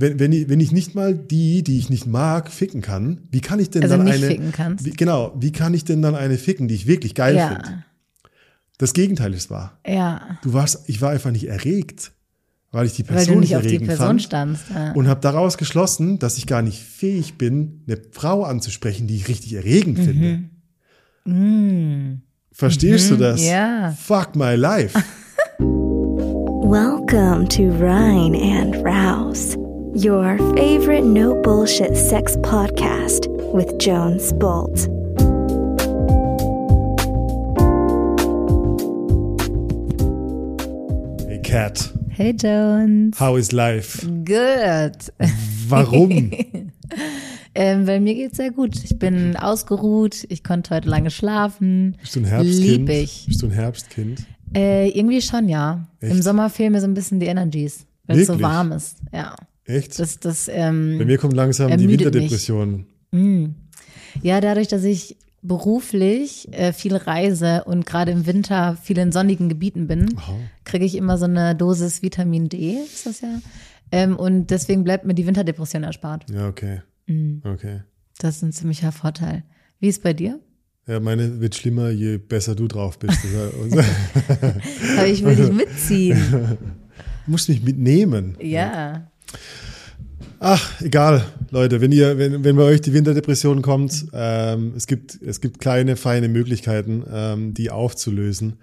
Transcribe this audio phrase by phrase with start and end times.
[0.00, 3.40] wenn, wenn, ich, wenn ich nicht mal die, die ich nicht mag, ficken kann, wie
[3.40, 4.26] kann ich denn Also dann nicht eine.
[4.26, 4.84] ficken kannst.
[4.84, 7.48] Wie, genau, wie kann ich denn dann eine ficken, die ich wirklich geil Ja.
[7.48, 7.84] finde?
[8.78, 9.78] Das Gegenteil ist wahr.
[9.86, 10.38] Ja.
[10.42, 12.12] Du warst, ich war einfach nicht erregt,
[12.72, 14.22] weil ich die Weil Person du nicht nicht auf die Person fand.
[14.22, 14.64] standst.
[14.74, 14.92] Ja.
[14.92, 19.28] Und habe daraus geschlossen, dass ich gar nicht fähig bin, eine Frau anzusprechen, die ich
[19.28, 20.44] richtig erregend finde.
[22.52, 23.40] Verstehst du das?
[23.42, 23.46] Mhm.
[23.48, 23.90] ja.
[24.00, 24.98] Fuck my life.
[25.58, 29.56] Welcome to Rhine and Rouse,
[29.94, 34.88] your favorite no bullshit sex podcast with Jones Bolt.
[41.28, 43.18] Hey Cat, Hey Jones.
[43.18, 44.04] how is life?
[44.24, 44.96] Good.
[45.68, 46.30] Warum?
[47.52, 48.76] Ähm, weil mir geht's sehr gut.
[48.84, 50.24] Ich bin ausgeruht.
[50.28, 51.96] Ich konnte heute lange schlafen.
[52.00, 52.60] Bist du ein Herbstkind?
[52.64, 53.24] Lieb ich.
[53.26, 54.24] Bist du ein Herbstkind?
[54.54, 55.88] Äh, irgendwie schon, ja.
[55.98, 56.12] Echt?
[56.12, 58.98] Im Sommer fehlen mir so ein bisschen die Energies, weil es so warm ist.
[59.12, 59.34] Ja.
[59.70, 59.98] Echt?
[59.98, 61.88] Das, das, ähm, Bei mir kommt langsam die.
[61.88, 62.86] Winterdepression.
[64.22, 69.48] Ja, dadurch, dass ich beruflich äh, viel reise und gerade im Winter viel in sonnigen
[69.48, 70.16] Gebieten bin,
[70.64, 73.40] kriege ich immer so eine Dosis Vitamin D, ist das ja.
[73.92, 76.26] Ähm, und deswegen bleibt mir die Winterdepression erspart.
[76.30, 76.82] Ja, okay.
[77.06, 77.42] Mhm.
[77.44, 77.82] Okay.
[78.18, 79.42] Das ist ein ziemlicher Vorteil.
[79.80, 80.38] Wie ist bei dir?
[80.86, 83.18] Ja, meine wird schlimmer, je besser du drauf bist.
[84.98, 86.18] Aber ich will dich mitziehen.
[87.24, 88.36] du musst mich mitnehmen.
[88.40, 89.09] Ja.
[90.42, 95.20] Ach, egal, Leute, wenn ihr, wenn, wenn bei euch die Winterdepression kommt, ähm, es gibt,
[95.20, 98.54] es gibt kleine, feine Möglichkeiten, ähm, die aufzulösen.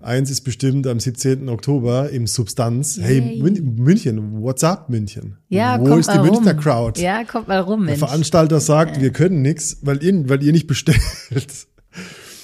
[0.00, 1.50] Eins ist bestimmt am 17.
[1.50, 2.98] Oktober im Substanz.
[2.98, 3.38] Hey.
[3.42, 5.36] Mün München, what's up, München?
[5.50, 6.42] Ja, Wo kommt ist die mal rum.
[6.42, 7.02] Münchner Crowd?
[7.02, 7.98] Ja, kommt mal rum, Der Mensch.
[7.98, 11.02] Veranstalter sagt, wir können nichts, weil ihr, weil ihr nicht bestellt.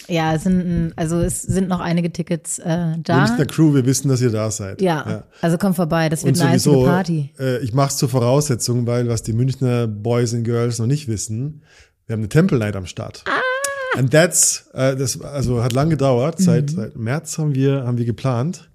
[0.09, 3.27] Ja, es sind, also es sind noch einige Tickets äh, da.
[3.27, 4.81] Münchner Crew, wir wissen, dass ihr da seid.
[4.81, 7.31] Ja, also komm vorbei, das Und wird eine einzige sowieso, Party.
[7.39, 11.09] äh, ich mache es zur Voraussetzung, weil was die Münchner Boys and Girls noch nicht
[11.09, 11.63] wissen,
[12.07, 13.25] wir haben eine Temple Night am Start.
[13.27, 13.99] Ah.
[13.99, 16.39] And that's, äh, das also hat lang gedauert.
[16.39, 16.77] Seit, Mhm.
[16.77, 18.69] seit März haben wir haben wir geplant.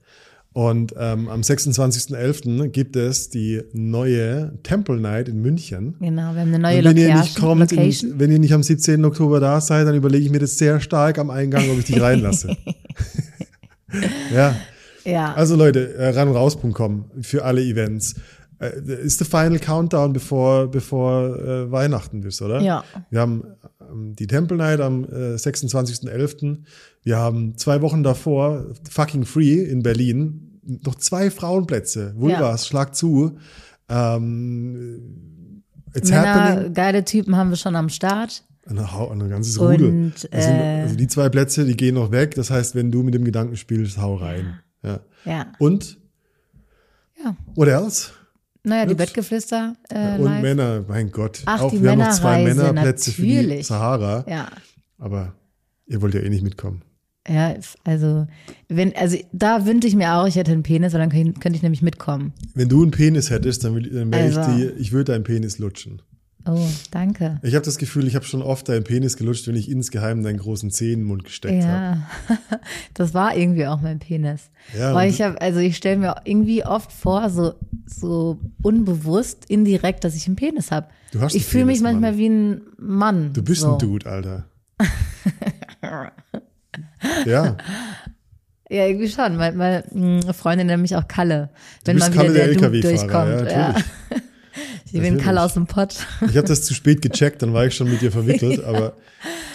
[0.53, 2.67] Und ähm, am 26.11.
[2.69, 5.95] gibt es die neue Temple Night in München.
[5.99, 7.57] Genau, wir haben eine neue Und wenn ihr nicht Location.
[7.59, 8.11] kommt, Location.
[8.11, 9.05] in, wenn ihr nicht am 17.
[9.05, 12.01] Oktober da seid, dann überlege ich mir das sehr stark am Eingang, ob ich dich
[12.01, 12.57] reinlasse.
[14.33, 14.55] ja.
[15.05, 18.15] ja, Also Leute, äh, ran und raus.com für alle Events.
[18.59, 22.61] Äh, ist der Final Countdown bevor, bevor äh, Weihnachten ist, oder?
[22.61, 22.83] Ja.
[23.09, 23.43] Wir haben
[23.89, 26.57] ähm, die Temple Night am äh, 26.11.
[27.03, 30.59] Wir haben zwei Wochen davor Fucking Free in Berlin.
[30.85, 32.13] Noch zwei Frauenplätze.
[32.15, 33.37] Vulvas, schlag zu.
[33.89, 35.63] Ähm,
[35.93, 36.73] it's Männer, happening.
[36.73, 38.43] geile Typen haben wir schon am Start.
[38.67, 39.87] Ein, Hau- ein ganzes Rudel.
[39.89, 42.35] Und, Das sind, äh, also die zwei Plätze, die gehen noch weg.
[42.35, 44.59] Das heißt, wenn du mit dem Gedanken spielst, hau rein.
[44.83, 44.99] Ja.
[45.25, 45.97] Ja, Und
[47.23, 47.35] ja.
[47.55, 48.11] what else?
[48.63, 48.93] Naja, die.
[48.95, 50.41] Bettgeflüster äh, Und live.
[50.43, 51.41] Männer, mein Gott.
[51.45, 53.63] Ach, auch wir haben noch zwei Männerreise, Männerplätze für die.
[53.63, 54.23] Sahara.
[54.27, 54.47] Ja,
[54.99, 55.33] Aber
[55.87, 56.83] ihr wollt ja eh nicht mitkommen.
[57.27, 58.27] Ja, also
[58.67, 61.61] wenn, also da wünsche ich mir auch, ich hätte einen Penis, weil dann könnte ich,
[61.61, 62.33] nämlich mitkommen.
[62.55, 64.41] Wenn du einen Penis hättest, dann, will, dann wäre Also.
[64.41, 66.01] ich die, ich würde deinen Penis lutschen.
[66.47, 67.39] Oh, danke.
[67.43, 70.39] Ich habe das Gefühl, ich habe schon oft deinen Penis gelutscht, wenn ich insgeheim deinen
[70.39, 71.99] großen Zeh in den Mund gesteckt habe.
[72.29, 72.39] Ja,
[72.95, 74.49] das war irgendwie auch mein Penis.
[74.75, 77.53] Ja, Weil ich habe, also ich stelle mir irgendwie oft vor, so
[77.85, 80.87] so unbewusst, indirekt, dass ich einen Penis habe.
[81.11, 82.19] Du hast Ich fühle mich manchmal Mann.
[82.19, 83.33] wie ein Mann.
[83.33, 83.73] Du bist so.
[83.73, 84.45] ein Dude, Alter.
[87.25, 87.57] ja,
[88.69, 89.35] Ja, irgendwie schon.
[89.35, 91.49] Manchmal mh, Freundin nennt mich auch Kalle.
[91.83, 93.41] Wenn mal wieder Kalle, der, der Dude durchkommt.
[93.41, 93.75] ja, Ja.
[94.93, 95.17] Ich bin.
[95.17, 95.95] Kalle aus dem Pott.
[96.21, 98.93] ich habe das zu spät gecheckt, dann war ich schon mit dir verwickelt, aber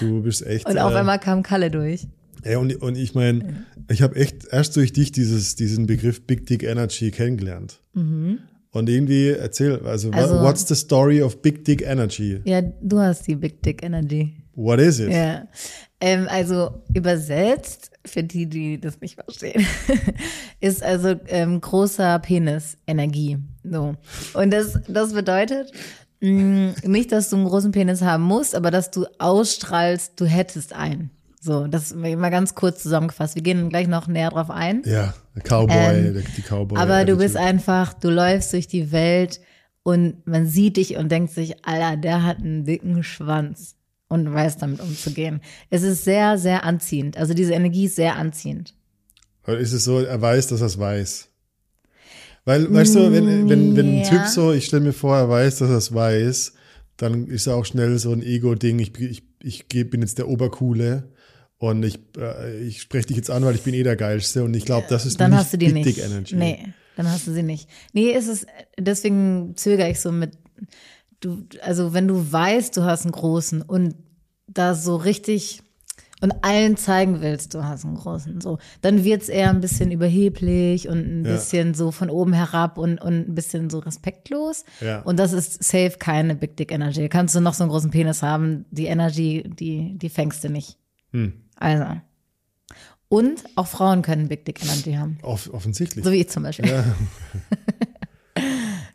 [0.00, 0.66] du bist echt.
[0.68, 2.06] Und auf äh, einmal kam Kalle durch.
[2.44, 6.46] Ja, und, und ich meine, ich habe echt erst durch dich dieses, diesen Begriff Big
[6.46, 7.80] Dick Energy kennengelernt.
[7.94, 10.14] Und irgendwie erzähl, also, Mhm.
[10.14, 12.40] Also- what's the story of Big Dick Energy?
[12.44, 14.34] Ja, du hast die Big Dick Energy.
[14.54, 15.10] What is it?
[15.12, 15.46] Ja.
[16.00, 19.66] Ähm, also übersetzt, für die, die das nicht verstehen,
[20.60, 23.38] ist also ähm, großer Penis Energie.
[23.64, 23.94] So.
[24.34, 25.72] Und das, das bedeutet
[26.20, 30.74] mh, nicht, dass du einen großen Penis haben musst, aber dass du ausstrahlst, du hättest
[30.74, 31.10] einen.
[31.40, 33.36] So, das mal ganz kurz zusammengefasst.
[33.36, 34.82] Wir gehen gleich noch näher drauf ein.
[34.84, 36.76] Ja, Cowboy, Ähm, die Cowboy.
[36.78, 39.40] Aber du bist einfach, du läufst durch die Welt
[39.84, 43.75] und man sieht dich und denkt sich, Alter, der hat einen dicken Schwanz
[44.08, 45.40] und weiß damit umzugehen.
[45.70, 47.16] Es ist sehr, sehr anziehend.
[47.16, 48.74] Also diese Energie ist sehr anziehend.
[49.46, 51.28] Oder ist es so, er weiß, dass er es weiß?
[52.44, 54.08] Weil, weißt du, wenn, wenn, wenn ein Ja.
[54.08, 56.52] Typ so, ich stelle mir vor, er weiß, dass er es weiß,
[56.96, 58.78] dann ist er auch schnell so ein Ego-Ding.
[58.78, 61.10] Ich, ich, ich bin jetzt der Obercoole
[61.58, 64.54] und ich, äh, ich spreche dich jetzt an, weil ich bin eh der Geilste und
[64.54, 65.86] ich glaube, das ist Dann nicht hast du die nicht.
[65.86, 66.36] Dick Energy.
[66.36, 66.68] Nee.
[66.96, 67.68] dann hast du sie nicht.
[67.92, 68.46] Nee, ist es,
[68.78, 70.32] deswegen zögere ich so mit,
[71.20, 73.94] du, also wenn du weißt, du hast einen großen und
[74.48, 75.62] da so richtig
[76.22, 80.88] und allen zeigen willst, du hast einen großen, so, dann wird's eher ein bisschen überheblich
[80.88, 81.32] und ein Ja.
[81.32, 84.64] bisschen so von oben herab und, und ein bisschen so respektlos.
[84.80, 85.02] Ja.
[85.02, 87.10] Und das ist safe keine Big Dick Energy.
[87.10, 90.78] Kannst du noch so einen großen Penis haben, die Energy, die, die fängst du nicht.
[91.12, 91.34] Hm.
[91.56, 91.84] Also.
[93.08, 95.18] Und auch Frauen können Big Dick Energy haben.
[95.22, 96.02] Off offensichtlich.
[96.04, 96.70] So wie ich zum Beispiel.
[96.70, 96.82] ja.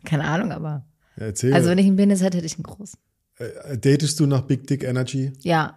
[0.04, 0.84] Keine Ahnung, aber.
[1.16, 1.52] Erzähl.
[1.54, 2.98] Also wenn ich einen Penis hätte, hätte ich einen großen.
[3.38, 5.32] äh, datest du nach Big Dick Energy?
[5.42, 5.74] Ja.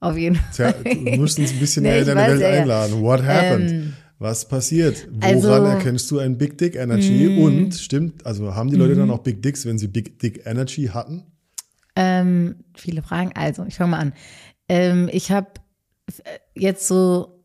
[0.00, 0.82] Auf jeden Tja, Fall.
[0.84, 3.00] du musst uns ein bisschen mehr in deine Welt ja, einladen.
[3.00, 3.70] What happened?
[3.70, 5.08] Ähm, Was passiert?
[5.10, 7.38] Woran also- erkennst du ein Big Dick Energy?
[7.42, 10.86] Und stimmt, also haben die Leute dann auch Big Dicks, wenn sie Big Dick Energy
[10.92, 11.24] hatten?
[11.96, 13.30] Ähm, viele Fragen.
[13.34, 14.12] Also, ich fange mal an.
[14.68, 15.48] Ähm, ich habe
[16.54, 17.44] jetzt so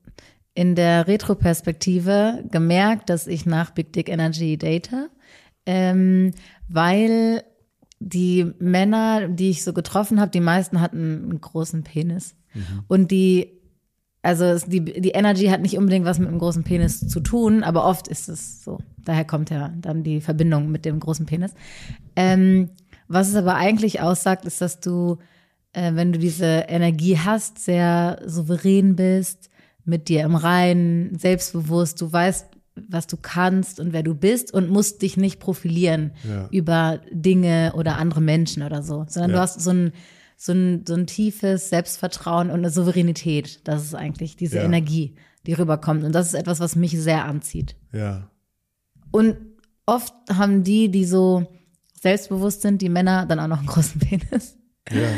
[0.54, 4.90] in der Retro-Perspektive gemerkt, dass ich nach Big Dick Energy date,
[5.66, 6.32] ähm,
[6.68, 7.44] weil
[8.00, 12.36] die Männer, die ich so getroffen habe, die meisten hatten einen großen Penis.
[12.88, 13.60] Und die,
[14.22, 17.86] also die, die Energy hat nicht unbedingt was mit einem großen Penis zu tun, aber
[17.86, 18.80] oft ist es so.
[18.98, 21.54] Daher kommt ja dann die Verbindung mit dem großen Penis.
[22.16, 22.70] Ähm,
[23.08, 25.18] was es aber eigentlich aussagt, ist, dass du,
[25.74, 29.50] äh, wenn du diese Energie hast, sehr souverän bist,
[29.84, 32.48] mit dir im Reinen, selbstbewusst, du weißt,
[32.88, 36.48] was du kannst und wer du bist und musst dich nicht profilieren Ja.
[36.52, 39.42] über Dinge oder andere Menschen oder so, sondern du Ja.
[39.44, 39.92] hast so ein,
[40.38, 43.68] so ein, so ein tiefes Selbstvertrauen und eine Souveränität.
[43.68, 44.64] Das ist eigentlich diese Ja.
[44.64, 45.16] Energie,
[45.46, 46.04] die rüberkommt.
[46.04, 47.76] Und das ist etwas, was mich sehr anzieht.
[47.92, 48.30] Ja.
[49.12, 49.36] Und
[49.86, 51.48] oft haben die, die so
[52.00, 54.58] selbstbewusst sind, die Männer, dann auch noch einen großen Penis.
[54.92, 55.10] Ja.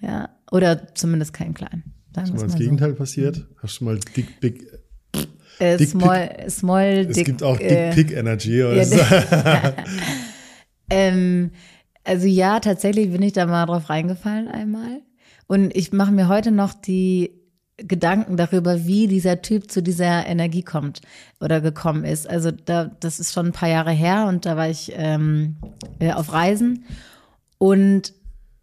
[0.00, 0.28] Ja.
[0.50, 1.92] Oder zumindest keinen kleinen.
[2.14, 2.58] Sagen Ist mal das mal so.
[2.58, 3.46] Gegenteil passiert?
[3.62, 4.64] Hast du mal Dick Big.
[5.58, 8.62] Äh, Dick small, small, Es dick, gibt auch Dick äh, Pick Energy.
[8.62, 8.96] Oder ja, so.
[10.90, 11.50] Ähm,
[12.04, 15.02] also ja, tatsächlich bin ich da mal drauf reingefallen einmal.
[15.46, 17.32] Und ich mache mir heute noch die
[17.78, 21.02] Gedanken darüber, wie dieser Typ zu dieser Energie kommt
[21.40, 22.28] oder gekommen ist.
[22.28, 25.56] Also da, das ist schon ein paar Jahre her und da war ich ähm,
[25.98, 26.84] äh, auf Reisen
[27.58, 28.14] und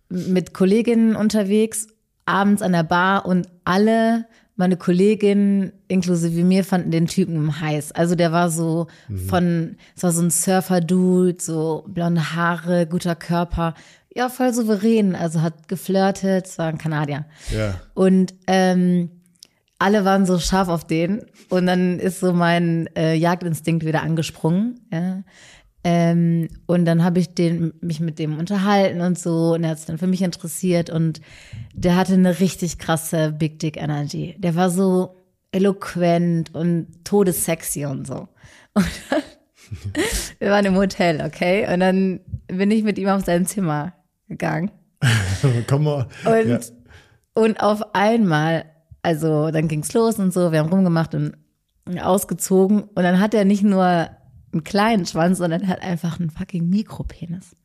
[0.10, 1.88] mit Kolleginnen unterwegs,
[2.26, 4.26] abends an der Bar und alle
[4.56, 7.92] meine Kolleginnen inklusive mir fanden den Typen heiß.
[7.94, 8.88] Also der war so
[9.28, 13.74] von, es war so ein Surfer-Dude, so blonde Haare, guter Körper,
[14.16, 17.26] ja voll souverän, also hat geflirtet, es war ein Kanadier.
[17.52, 17.80] ja.
[17.96, 19.10] Und ähm,
[19.80, 21.26] alle waren so scharf auf den.
[21.50, 24.80] Und dann ist so mein äh, Jagdinstinkt wieder angesprungen.
[24.92, 25.24] Ja.
[25.84, 29.54] Ähm, und dann habe ich den, mich mit dem unterhalten und so.
[29.54, 30.90] Und er hat sich dann für mich interessiert.
[30.90, 31.22] Und
[31.74, 34.36] der hatte eine richtig krasse Big Dick Energy.
[34.40, 35.18] Der war so
[35.52, 38.28] eloquent und todessexy und so.
[38.76, 39.22] Und dann,
[40.40, 41.72] wir waren im Hotel, okay?
[41.72, 43.94] Und dann bin ich mit ihm auf sein Zimmer
[44.28, 44.72] gegangen.
[45.68, 46.08] Komm mal.
[46.26, 46.60] Und, ja.
[47.36, 48.66] und auf einmal,
[49.04, 51.36] also dann ging's los und so, wir haben rumgemacht und
[52.02, 52.82] ausgezogen.
[52.82, 54.10] Und dann hat er nicht nur
[54.54, 57.56] einen kleinen Schwanz, sondern er hat einfach einen fucking Mikropenis.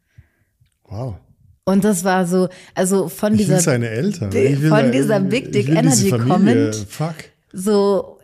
[0.89, 1.17] Wow.
[1.65, 4.33] Und das war so, also von Ich dieser, seine Eltern.
[4.33, 6.75] von da- dieser Big Dick Energy kommend.
[6.89, 7.15] Fuck.
[7.53, 8.19] so,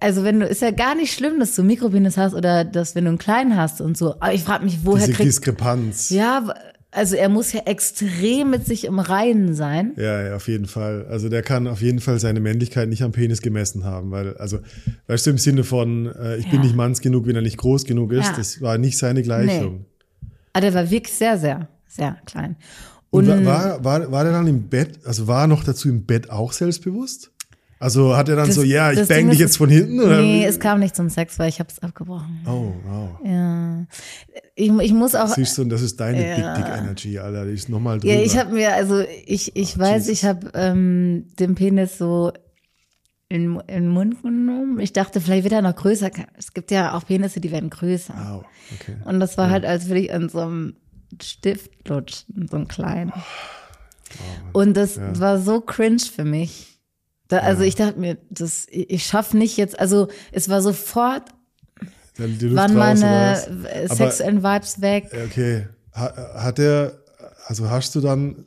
[0.00, 2.94] also wenn du, ist ja gar nicht schlimm, dass du einen Mikropenis hast oder dass
[2.94, 4.14] wenn du einen kleinen hast und so.
[4.20, 6.08] Aber ich frage mich, woher Diese kriegt, Diskrepanz.
[6.10, 6.54] ja,
[6.92, 9.92] also er muss ja extrem mit sich im Reinen sein.
[9.96, 11.06] Ja, ja, auf jeden Fall.
[11.08, 14.58] Also der kann auf jeden Fall seine Männlichkeit nicht am Penis gemessen haben, weil, also,
[15.08, 16.64] weißt du, im Sinne von, äh, ich bin Ja.
[16.66, 18.36] nicht manns genug, wenn er nicht groß genug ist, Ja.
[18.36, 19.86] das war nicht seine Gleichung.
[20.52, 22.56] Aber der war wirklich sehr, sehr, sehr klein.
[23.10, 26.04] Und, Und, war, war, war der dann im Bett, also war er noch dazu im
[26.06, 27.31] Bett auch selbstbewusst?
[27.82, 29.98] Also hat er dann Das- so, ja, ich bang dich jetzt von hinten?
[30.00, 30.20] Oder?
[30.20, 32.40] nee, es kam nicht zum Sex, weil ich habe es abgebrochen.
[32.46, 33.08] oh, wow.
[33.24, 33.84] Ja.
[34.54, 35.26] Ich, ich muss auch.
[35.28, 36.54] Siehst du, und das ist deine Ja.
[36.54, 38.14] Big Dick Energy, Alter, die ist nochmal drüber.
[38.14, 40.22] Ja, ich habe mir, also ich, ich weiß, Jesus.
[40.22, 42.32] ich habe ähm, den Penis so
[43.28, 44.78] in, in den Mund genommen.
[44.78, 46.10] Ich dachte, vielleicht wird er noch größer.
[46.38, 48.14] Es gibt ja auch Penisse, die werden größer.
[48.16, 48.96] Wow, okay.
[49.06, 50.76] Und das war halt, als würde ich an so einem
[51.20, 53.12] Stift lutschen, so einem kleinen.
[54.52, 56.71] Und das war so cringe für mich.
[57.32, 61.22] Da, also ich dachte mir, das, ich, ich schaff nicht jetzt, also es war sofort,
[62.56, 63.36] waren meine
[63.72, 65.10] äh, sexuellen Vibes weg.
[65.26, 65.66] Okay.
[65.94, 66.12] Ha,
[66.42, 66.98] hat er,
[67.46, 68.44] also hast du dann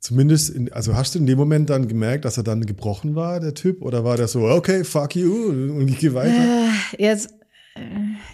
[0.00, 3.40] zumindest, in, also hast du in dem Moment dann gemerkt, dass er dann gebrochen war,
[3.40, 3.82] der Typ?
[3.82, 6.68] Oder war der so, okay, fuck you, und ich gehe weiter?
[6.98, 7.30] Jetzt,
[7.74, 7.80] äh,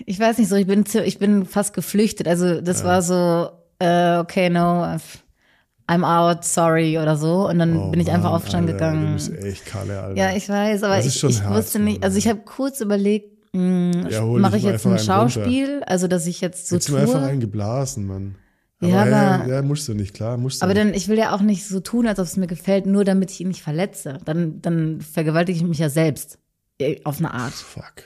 [0.05, 2.29] ich weiß nicht so, ich bin, ich bin fast geflüchtet.
[2.29, 5.20] Also das war so, äh, okay, no, I've-
[5.91, 7.49] I'm out, sorry oder so.
[7.49, 9.15] Und dann Oh bin ich einfach Mann, aufgestanden Alter, Du gegangen.
[9.15, 10.17] bist echt Kalle, Alter.
[10.17, 14.21] Ja, ich weiß, aber ich, ich hart, wusste nicht, also ich habe kurz überlegt, Ja,
[14.23, 17.01] hol mache ich jetzt einfach ein Schauspiel, also dass ich jetzt so Hättest du mir
[17.01, 17.29] einfach tue.
[17.29, 18.35] einen geblasen, Mann.
[18.83, 20.87] Ja, aber, aber- ja, ja, musst du nicht, klar, musst du Aber nicht.
[20.87, 23.31] dann, ich will ja auch nicht so tun, als ob es mir gefällt, nur damit
[23.33, 24.19] ich ihn nicht verletze.
[24.25, 26.39] Dann, dann vergewaltige ich mich ja selbst.
[27.05, 27.53] Auf eine Art.
[27.53, 28.05] Fuck.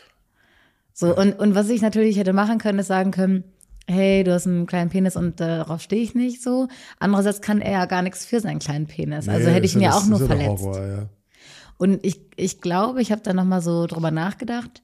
[0.92, 3.44] So, und, und was ich natürlich hätte machen können, ist sagen können,
[3.88, 6.68] hey, du hast einen kleinen Penis und darauf stehe ich nicht so.
[6.98, 9.28] Andererseits kann er ja gar nichts für seinen kleinen Penis.
[9.28, 10.62] Also Nee, hätte ich ihn ja auch nur verletzt.
[10.62, 11.08] Horror, ja.
[11.76, 14.82] Und ich, ich glaube, ich habe da nochmal so drüber nachgedacht,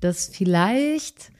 [0.00, 1.30] dass vielleicht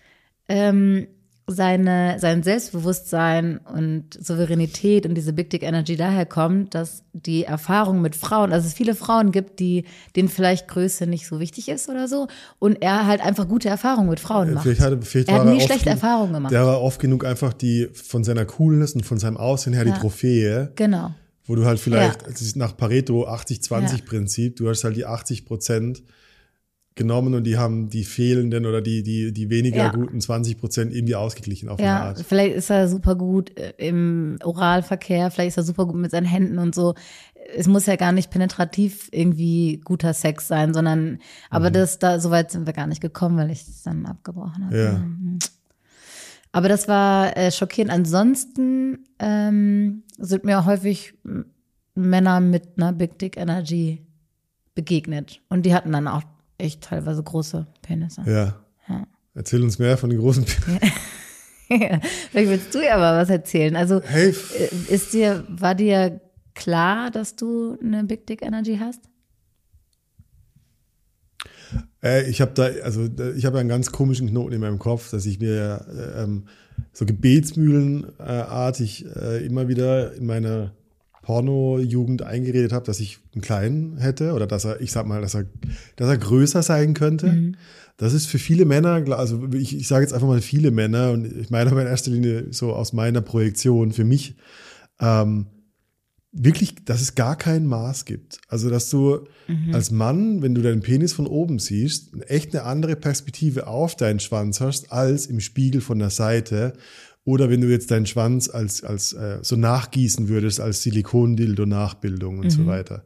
[0.49, 1.09] ähm,
[1.49, 8.01] seine, sein Selbstbewusstsein und Souveränität und diese Big Dick Energy daher kommt, dass die Erfahrung
[8.01, 9.85] mit Frauen, also es viele Frauen gibt, die
[10.15, 14.09] denen vielleicht Größe nicht so wichtig ist oder so, und er halt einfach gute Erfahrungen
[14.09, 14.63] mit Frauen macht.
[14.65, 16.53] Vielleicht hatte, vielleicht er hat nie schlechte genug- Erfahrungen gemacht.
[16.53, 19.93] Der war oft genug einfach die von seiner Coolness und von seinem Aussehen her Ja.
[19.95, 21.11] die Trophäe, Genau.
[21.45, 22.29] wo du halt vielleicht, Ja.
[22.55, 26.03] nach Pareto 80-20-Prinzip, du hast halt die 80 Prozent
[26.95, 29.89] genommen und die haben die fehlenden oder die, die, die weniger Ja.
[29.93, 32.25] guten 20 Prozent irgendwie ausgeglichen auf eine Ja, Art.
[32.29, 36.27] vielleicht ist er super gut äh, im Oralverkehr, vielleicht ist er super gut mit seinen
[36.27, 36.95] Händen und so.
[37.57, 41.19] Es muss ja gar nicht penetrativ irgendwie guter Sex sein, sondern,
[41.51, 41.75] aber Mhm.
[41.75, 44.79] das, da, so weit sind wir gar nicht gekommen, weil ich es dann abgebrochen habe.
[44.79, 44.93] Ja.
[44.99, 45.39] Mhm.
[46.53, 47.91] Aber das war äh, schockierend.
[47.91, 51.15] Ansonsten ähm, sind mir häufig
[51.95, 54.07] Männer mit einer Big Dick Energy
[54.75, 55.41] begegnet.
[55.49, 56.23] Und die hatten dann auch
[56.59, 58.23] echt teilweise große Penisse.
[58.27, 58.65] Ja.
[58.89, 59.07] Ja.
[59.35, 63.77] Erzähl uns mehr von den großen Vielleicht willst du ja mal was erzählen.
[63.77, 66.21] Also Hey, äh, ist dir, war dir
[66.55, 69.01] klar, dass du eine Big Dick Energy hast?
[72.03, 75.27] Äh, ich habe da, also ich habe einen ganz komischen Knoten in meinem Kopf, dass
[75.27, 76.45] ich mir äh, ähm,
[76.93, 80.75] so gebetsmühlenartig äh, immer wieder in meiner
[81.23, 85.35] Porno-Jugend eingeredet habe, dass ich einen kleinen hätte oder dass er, ich sag mal, dass
[85.35, 85.47] er,
[85.97, 87.53] dass er größer sein könnte.
[87.97, 91.25] Das ist für viele Männer, also ich, ich sage jetzt einfach mal viele Männer und
[91.25, 94.37] ich meine aber in erster Linie so aus meiner Projektion für mich,
[95.01, 95.47] ähm,
[96.33, 98.41] wirklich, dass es gar kein Maß gibt.
[98.49, 99.27] Also, dass du
[99.73, 104.19] als Mann, wenn du deinen Penis von oben siehst, echt eine andere Perspektive auf deinen
[104.19, 106.73] Schwanz hast, als im Spiegel von der Seite.
[107.25, 112.51] Oder wenn du jetzt deinen Schwanz als, als äh, so nachgießen würdest, als Silikondildo-Nachbildung und
[112.51, 113.05] so weiter.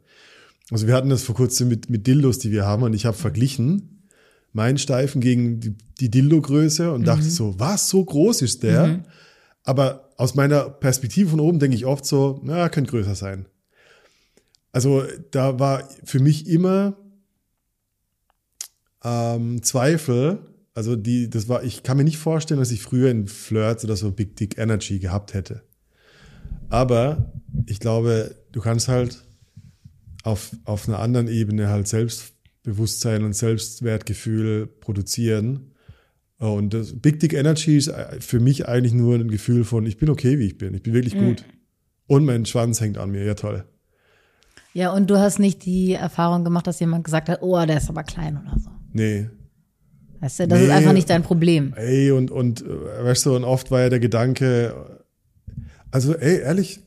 [0.71, 3.15] Also wir hatten das vor kurzem mit, mit Dildos, die wir haben, und ich habe
[3.15, 3.97] verglichen
[4.53, 9.03] meinen Steifen gegen die, die Dildo-Größe und dachte so, was, so groß ist der?
[9.63, 13.45] Aber aus meiner Perspektive von oben denke ich oft so, na, könnte größer sein.
[14.71, 16.97] Also da war für mich immer
[19.03, 20.39] ähm, Zweifel.
[20.77, 23.95] Also die, das war, ich kann mir nicht vorstellen, dass ich früher in Flirts oder
[23.95, 25.63] so Big Dick Energy gehabt hätte.
[26.69, 27.33] Aber
[27.65, 29.25] ich glaube, du kannst halt
[30.21, 35.71] auf, auf einer anderen Ebene halt Selbstbewusstsein und Selbstwertgefühl produzieren.
[36.37, 40.11] Und das Big Dick Energy ist für mich eigentlich nur ein Gefühl von, ich bin
[40.11, 40.75] okay, wie ich bin.
[40.75, 41.43] Ich bin wirklich gut.
[42.05, 43.23] Und mein Schwanz hängt an mir.
[43.25, 43.65] Ja, toll.
[44.73, 47.89] Ja, und du hast nicht die Erfahrung gemacht, dass jemand gesagt hat, oh, der ist
[47.89, 48.69] aber klein oder so.
[48.93, 49.31] Nee.
[50.19, 50.65] Weißt du, das Nee.
[50.65, 51.73] ist einfach nicht dein Problem.
[51.75, 54.73] Ey, und, und, äh, weißt du, und oft war ja der Gedanke,
[55.91, 56.79] also, ey, ehrlich,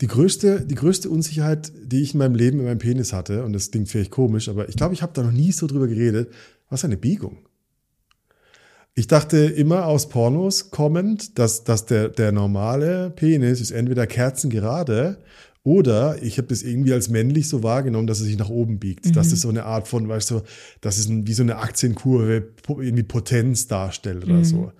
[0.00, 3.52] die größte, die größte Unsicherheit, die ich in meinem Leben in meinem Penis hatte, und
[3.52, 6.30] das klingt vielleicht komisch, aber ich glaube, ich habe da noch nie so drüber geredet,
[6.68, 7.38] war seine Biegung.
[8.96, 15.18] Ich dachte immer aus Pornos kommend, dass, dass der, der normale Penis ist entweder kerzengerade
[15.64, 19.16] oder ich habe das irgendwie als männlich so wahrgenommen, dass er sich nach oben biegt.
[19.16, 20.42] Dass das so eine Art von, weißt du,
[20.82, 24.72] dass es ein, wie so eine Aktienkurve irgendwie Potenz darstellt oder so.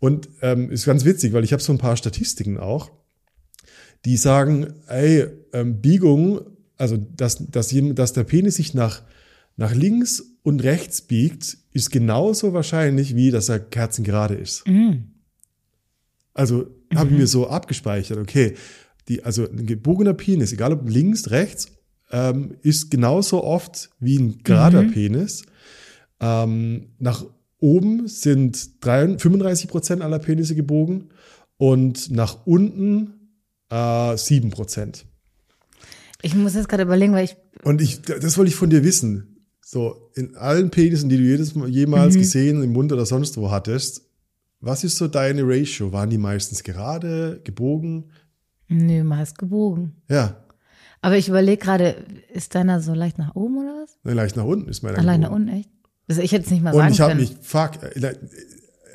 [0.00, 2.90] Und ähm, ist ganz witzig, weil ich habe so ein paar Statistiken auch,
[4.04, 6.40] die sagen, ey, ähm, Biegung,
[6.76, 9.02] also dass, dass, dass der Penis sich nach,
[9.56, 14.64] nach links und rechts biegt, ist genauso wahrscheinlich, wie dass er kerzengerade ist.
[16.34, 18.54] Also habe ich mir so abgespeichert, okay,
[19.08, 21.68] die, also ein gebogener Penis, egal ob links, rechts,
[22.10, 25.42] ähm, ist genauso oft wie ein gerader Penis.
[26.20, 27.24] Ähm, nach
[27.60, 31.10] oben sind 33, 35 Prozent aller Penisse gebogen
[31.56, 33.34] und nach unten
[33.70, 35.04] äh, 7 Prozent.
[36.22, 39.44] Ich muss jetzt gerade überlegen, weil ich, Und ich, das wollte ich von dir wissen.
[39.60, 43.50] So, in allen Penissen, die du jedes Mal, jemals gesehen, im Mund oder sonst wo
[43.50, 44.02] hattest,
[44.60, 45.92] was ist so deine Ratio?
[45.92, 48.10] Waren die meistens gerade, gebogen?
[48.68, 49.96] Nö, meist gebogen.
[50.08, 50.36] Ja,
[51.02, 51.96] Aber ich überlege gerade,
[52.32, 53.96] ist deiner so leicht nach oben oder was?
[54.04, 55.48] ne, leicht nach unten ist meiner Allein nach gebogen.
[55.48, 55.70] unten, echt?
[56.08, 57.20] Also ich hätte es nicht mal Und sagen ich habe können.
[57.20, 58.14] mich, fuck, äh,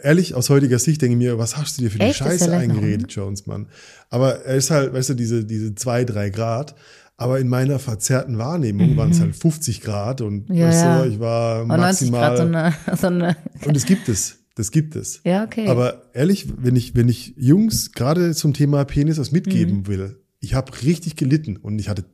[0.04, 2.20] ehrlich, aus heutiger Sicht denke ich mir, was hast du dir für die Echt?
[2.22, 3.68] Ist Scheiße leicht nach eingeredet, Jones, Mann?
[4.10, 6.76] Aber er ist halt, weißt du, diese, diese zwei, drei Grad.
[7.16, 10.56] Aber in meiner verzerrten Wahrnehmung waren es halt 50 Grad und Mhm.
[10.56, 12.74] Ja, weißt du, ich war Und 90 Grad so maximal.
[12.88, 14.40] eine, so eine Und es gibt es.
[14.56, 15.22] Das gibt es.
[15.24, 15.68] Ja, okay.
[15.68, 19.88] Aber ehrlich, wenn ich, wenn ich Jungs gerade zum Thema Penis was mitgeben Mhm.
[19.88, 22.06] will, ich habe richtig gelitten und ich hatte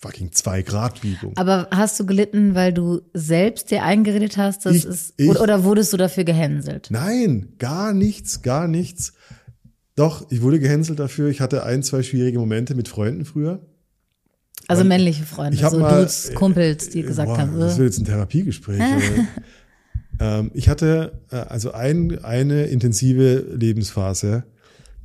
[0.00, 1.32] fucking zwei Grad Biegung.
[1.36, 5.64] Aber hast du gelitten, weil du selbst dir eingeredet hast, dass Ich- es ich- oder,
[5.64, 6.88] wurdest du dafür gehänselt?
[6.90, 9.14] Nein, gar nichts, gar nichts.
[9.96, 11.28] Doch, ich wurde gehänselt dafür.
[11.28, 13.64] Ich hatte ein, zwei schwierige Momente mit Freunden früher.
[14.68, 17.74] Also männliche Freunde, Ich habe so mal Dudes, Kumpels, die äh, gesagt boah, haben, Das
[17.74, 18.80] äh, wird jetzt ein Therapiegespräch.
[20.20, 24.44] ähm, ich hatte äh, also ein, eine intensive Lebensphase,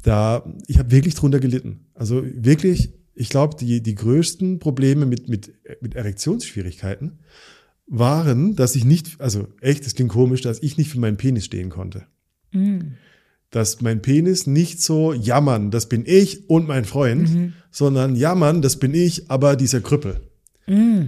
[0.04, 1.88] da ich habe wirklich drunter gelitten.
[1.94, 7.20] Also wirklich, ich glaube, die die größten Probleme mit mit mit Erektionsschwierigkeiten
[7.90, 11.46] waren, dass ich nicht, also echt, das klingt komisch, dass ich nicht für meinen Penis
[11.46, 12.06] stehen konnte.
[12.52, 12.80] mm,
[13.50, 17.28] Dass mein Penis nicht so jammern, das bin ich und mein Freund,
[17.72, 20.22] sondern jammern, das bin ich, aber dieser Krüppel.
[20.68, 21.08] mm,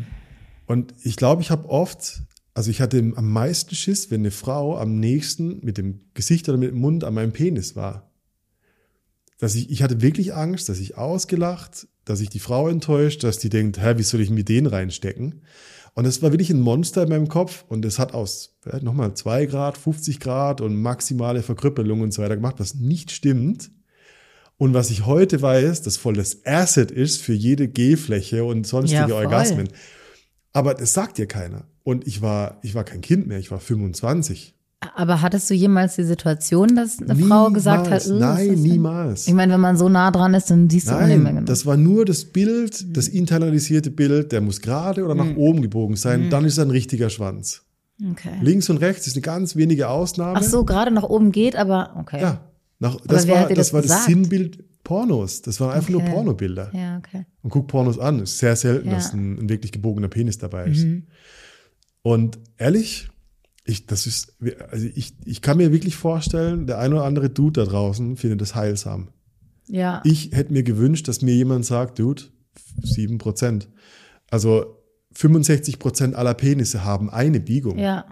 [0.65, 4.77] Und ich glaube, ich habe oft, also ich hatte am meisten Schiss, wenn eine Frau
[4.77, 8.11] am nächsten mit dem Gesicht oder mit dem Mund an meinem Penis war.
[9.37, 13.39] Dass ich, ich hatte wirklich Angst, dass ich ausgelacht, dass ich die Frau enttäuscht, dass
[13.39, 15.41] die denkt, hä, wie soll ich mir den reinstecken?
[15.93, 19.13] Und das war wirklich ein Monster in meinem Kopf und es hat aus äh, nochmal
[19.13, 23.71] zwei Grad, 50 Grad und maximale Verkrüppelung und so weiter gemacht, was nicht stimmt.
[24.57, 29.09] Und was ich heute weiß, das voll das Asset ist für jede G-Fläche und sonstige
[29.09, 29.15] Ja.
[29.15, 29.69] Orgasmen.
[30.53, 31.67] Aber das sagt dir keiner.
[31.83, 34.53] Und ich war, ich war kein Kind mehr, ich war 25.
[34.95, 38.07] Aber hattest du jemals die Situation, dass eine Frau gesagt hat, Niemals.
[38.07, 39.27] "Äh, was nein, ist das denn?" niemals.
[39.27, 41.35] Ich meine, wenn man so nah dran ist, dann siehst du man nicht mehr Nein,
[41.35, 41.45] genau.
[41.47, 45.29] das war nur das Bild, das internalisierte Bild, der muss gerade oder Mhm.
[45.29, 47.61] nach oben gebogen sein, dann ist er ein richtiger Schwanz.
[48.11, 48.31] okay.
[48.41, 50.39] Links und rechts ist eine ganz wenige Ausnahme.
[50.39, 52.19] Ach so, gerade nach oben geht, aber okay.
[52.19, 52.41] Ja,
[52.79, 54.05] nach, das wer war, hat dir das, das war das?
[54.05, 55.43] Sinnbild Pornos.
[55.43, 56.11] Das waren einfach nur Okay.
[56.11, 56.71] Pornobilder.
[56.73, 57.27] Ja, okay.
[57.43, 58.19] Und guck Pornos an.
[58.21, 58.95] Es ist sehr selten, Ja.
[58.95, 60.83] dass ein, ein wirklich gebogener Penis dabei ist.
[60.85, 61.03] Mhm.
[62.03, 63.09] Und ehrlich,
[63.65, 64.35] ich, das ist,
[64.69, 68.41] also ich, ich kann mir wirklich vorstellen, der ein oder andere Dude da draußen findet
[68.41, 69.09] das heilsam.
[69.67, 70.01] Ja.
[70.03, 72.23] Ich hätte mir gewünscht, dass mir jemand sagt, Dude,
[72.81, 73.69] sieben Prozent.
[74.29, 74.77] Also
[75.13, 77.77] 65 Prozent aller Penisse haben eine Biegung.
[77.77, 78.05] ja.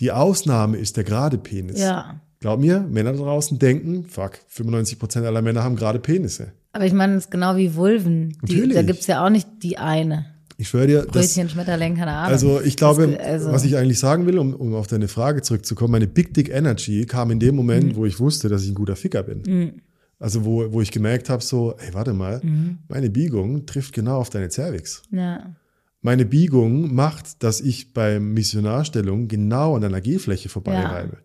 [0.00, 1.80] Die Ausnahme ist der gerade Penis.
[1.80, 2.20] Ja.
[2.40, 6.52] Glaub mir, Männer da draußen denken, fuck, 95 Prozent aller Männer haben gerade Penisse.
[6.72, 8.36] Aber ich meine, es ist genau wie Vulven.
[8.42, 10.26] Die, da gibt's ja auch nicht die eine.
[10.58, 12.32] Ich schwöre dir, das, Brötchen, Schmetterling, keine Ahnung.
[12.32, 15.92] also ich glaube, also- was ich eigentlich sagen will, um, um auf deine Frage zurückzukommen,
[15.92, 17.96] meine Big Dick Energy kam in dem Moment, Mhm.
[17.96, 19.82] wo ich wusste, dass ich ein guter Ficker bin.
[20.18, 22.78] Also wo, wo ich gemerkt habe, so, ey, warte mal, Mhm.
[22.88, 25.02] meine Biegung trifft genau auf deine Cervix.
[25.10, 25.54] Ja.
[26.00, 31.18] Meine Biegung macht, dass ich beim Missionarstellung genau an deiner G-Fläche vorbeireibe.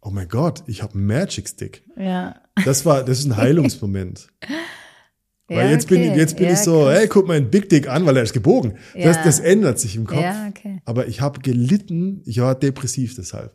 [0.00, 1.82] Oh mein Gott, ich habe einen Magic Stick.
[1.98, 2.36] Ja.
[2.64, 4.28] Das war, das ist ein Heilungsmoment.
[5.50, 6.10] Weil Ja, jetzt bin, okay.
[6.12, 6.98] ich- jetzt bin Ja, ich so, krass.
[6.98, 8.74] hey, guck mal einen Big Dick an, weil er ist gebogen.
[8.94, 9.24] Das, Ja.
[9.24, 10.24] das ändert sich im Kopf.
[10.48, 10.80] Okay.
[10.84, 13.52] Aber ich habe gelitten, ich war depressiv deshalb.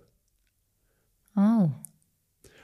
[1.38, 1.70] Oh.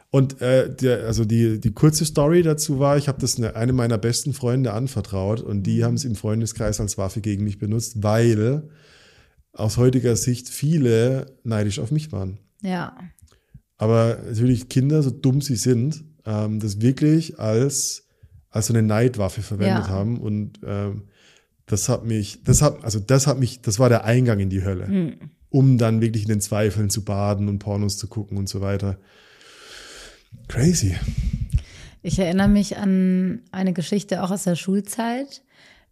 [0.10, 3.76] Und äh, der, also die, die kurze Story dazu war, ich habe das eine, einem
[3.78, 5.64] meiner besten Freunde anvertraut und Mhm.
[5.64, 8.70] die haben es im Freundeskreis als Waffe gegen mich benutzt, weil
[9.54, 12.40] aus heutiger Sicht viele neidisch auf mich waren.
[12.62, 12.98] Ja.
[13.78, 18.08] Aber natürlich Kinder, so dumm sie sind, ähm, das wirklich als,
[18.52, 19.90] als so eine Neidwaffe verwendet Ja.
[19.90, 20.20] haben.
[20.20, 21.04] Und ähm,
[21.66, 24.64] das hat mich, das hat, also das hat mich, das war der Eingang in die
[24.64, 25.14] Hölle, Hm.
[25.50, 28.98] um dann wirklich in den Zweifeln zu baden und Pornos zu gucken und so weiter.
[30.48, 30.96] Crazy.
[32.04, 35.44] Ich erinnere mich an eine Geschichte auch aus der Schulzeit.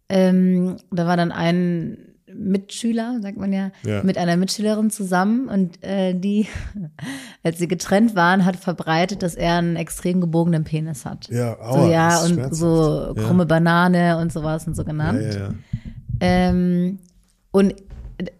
[0.08, 4.02] Ähm, da war dann ein Mitschüler, sagt man ja, Ja.
[4.02, 6.46] mit einer Mitschülerin zusammen und äh, die,
[7.42, 11.28] als sie getrennt waren, hat verbreitet, dass er einen extrem gebogenen Penis hat.
[11.28, 13.22] Ja, aua, so, ja, und so Ja.
[13.22, 15.22] krumme Banane und sowas und so Ja, genannt.
[15.34, 15.54] ja, ja.
[16.20, 16.98] Ähm,
[17.50, 17.74] und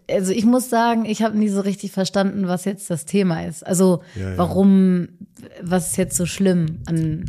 [0.09, 3.65] also ich muss sagen, ich habe nie so richtig verstanden, was jetzt das Thema ist.
[3.65, 4.37] Also Ja, ja.
[4.37, 5.07] warum,
[5.61, 7.25] was ist jetzt so schlimm an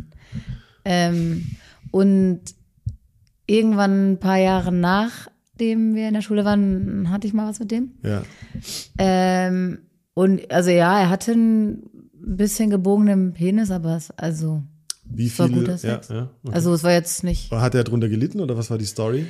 [0.85, 1.55] ähm,
[1.91, 2.41] und
[3.47, 4.71] irgendwann ein paar Jahre
[5.53, 7.91] nachdem wir in der Schule waren, hatte ich mal was mit dem.
[8.03, 8.23] ja.
[8.97, 9.79] Ähm,
[10.15, 14.61] und also ja, er hatte ein bisschen gebogenen Penis, aber es, also,
[15.05, 16.09] Wie Es war guter ja, Sex.
[16.09, 16.55] ja, okay.
[16.55, 17.51] also es war jetzt nicht.
[17.51, 19.25] Hat er drunter gelitten oder was war die Story?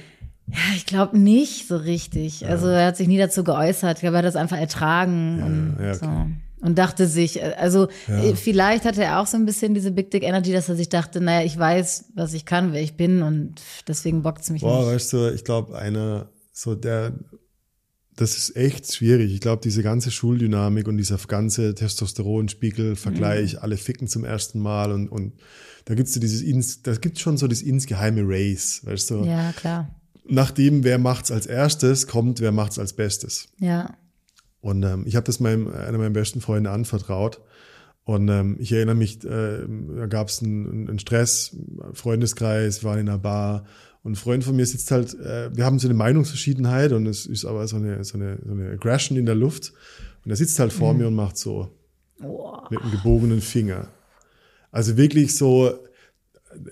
[0.48, 2.46] Ja, ich glaube nicht so richtig.
[2.48, 3.98] Also er hat sich nie dazu geäußert.
[3.98, 6.00] Ich glaube, er hat das einfach ertragen und ja, okay.
[6.02, 6.28] so.
[6.64, 10.12] Und dachte sich, äh, also äh, vielleicht hatte er auch so ein bisschen diese Big
[10.12, 13.22] Dick Energy, dass er sich dachte, naja, ich weiß, was ich kann, wer ich bin
[13.22, 13.56] und
[13.88, 14.96] deswegen bockt's mich Boah, nicht.
[14.96, 17.14] weißt du, ich glaube, einer, so der,
[18.16, 19.34] das ist echt schwierig.
[19.34, 24.94] Ich glaube, diese ganze Schuldynamik und dieser ganze Testosteronspiegel, Vergleich, alle ficken zum ersten Mal
[24.94, 25.34] und, und
[25.84, 29.26] da gibt's so dieses, ins, da gibt's schon so das insgeheime Race, weißt du?
[29.26, 29.94] Ja, klar.
[30.30, 33.50] nachdem wer macht's als erstes, kommt wer macht's als bestes.
[33.60, 33.98] Ja.
[34.64, 37.42] Und ähm, ich habe das meinem, einer meiner besten Freunde anvertraut.
[38.06, 39.66] Und ähm, ich erinnere mich, äh,
[39.98, 41.56] da gab es einen, einen Stress,
[41.94, 43.66] Freundeskreis, wir waren in einer Bar
[44.04, 47.26] und ein Freund von mir sitzt halt, äh, wir haben so eine Meinungsverschiedenheit und es
[47.26, 49.74] ist aber so eine, so eine, so eine Aggression in der Luft.
[50.24, 51.70] Und er sitzt halt vor mir und macht so
[52.20, 52.66] Boah.
[52.70, 53.90] mit einem gebogenen Finger.
[54.72, 55.74] Also wirklich so,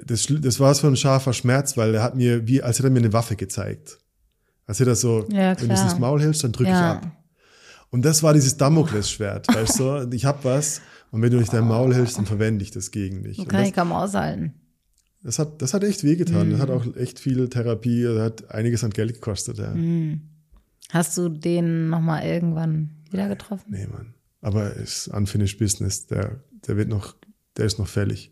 [0.06, 2.92] das, das war so ein scharfer Schmerz, weil er hat mir, wie, als hätte er
[2.92, 3.98] mir eine Waffe gezeigt.
[4.66, 6.94] Als hätte er so, Ja, wenn du es ins Maul hältst, dann drück ich Ja.
[6.94, 7.12] ab.
[7.92, 10.10] Und das war dieses Damoklesschwert, weißt du?
[10.14, 13.24] Ich hab was und wenn du nicht dein Maul hältst, dann verwende ich das gegen
[13.24, 13.38] dich.
[13.38, 14.54] Und kann das, ich kaum aushalten.
[15.24, 16.48] das, hat, das hat echt wehgetan.
[16.48, 16.52] Mhm.
[16.54, 19.58] Das hat auch echt viel Therapie, das hat einiges an Geld gekostet.
[19.60, 19.72] Ja.
[19.76, 20.22] Mhm.
[20.90, 23.68] Hast du den nochmal irgendwann wieder getroffen?
[23.70, 24.14] Nee, Mann.
[24.42, 26.08] Aber es ist unfinished business.
[26.08, 27.16] Der, der wird noch,
[27.58, 28.32] der ist noch fällig.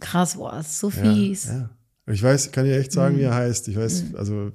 [0.00, 1.46] Krass, boah, ist so Ja, fies.
[1.46, 1.70] ja.
[2.06, 2.94] Ich weiß, kann ja echt Mhm.
[2.94, 3.68] sagen, wie er heißt.
[3.68, 4.52] Ich weiß, also,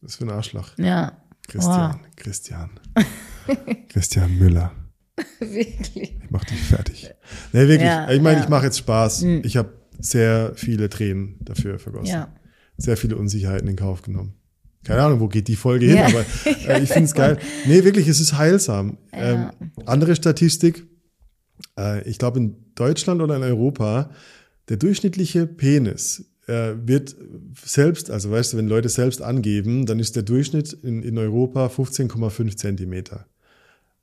[0.00, 0.76] was für ein Arschloch.
[0.78, 1.16] Ja.
[1.48, 2.70] Christian, Christian.
[3.88, 4.72] Christian Müller.
[5.40, 6.16] Wirklich.
[6.22, 7.10] Ich mach dich fertig.
[7.52, 7.82] Nee, wirklich.
[7.82, 8.38] Ja, ich meine, ja.
[8.38, 8.44] Mhm.
[8.44, 9.22] ich mache jetzt Spaß.
[9.42, 12.06] Ich habe sehr viele Tränen dafür vergossen.
[12.06, 12.34] Ja.
[12.78, 14.34] Sehr viele Unsicherheiten in Kauf genommen.
[14.84, 16.20] Keine Ahnung, wo geht die Folge hin, aber
[16.68, 17.38] äh, ich finde es geil.
[17.66, 18.98] Nee, wirklich, es ist heilsam.
[19.12, 19.50] Ähm,
[19.86, 20.84] andere Statistik,
[21.78, 24.10] äh, ich glaube in Deutschland oder in Europa,
[24.68, 27.14] der durchschnittliche Penis wird
[27.64, 31.66] selbst, also weißt du, wenn Leute selbst angeben, dann ist der Durchschnitt in, in Europa
[31.66, 33.26] 15,5 Zentimeter.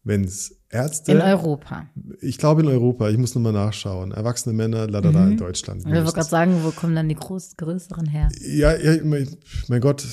[0.10, 1.86] Wenn es Ärzte, In Europa.
[2.20, 5.82] ich glaube in Europa, ich muss nochmal nachschauen, erwachsene Männer, leider da in Deutschland.
[5.82, 8.30] Ich wollte gerade sagen, wo kommen dann die groß, größeren her?
[8.42, 10.06] Ja, ja mein, Gott,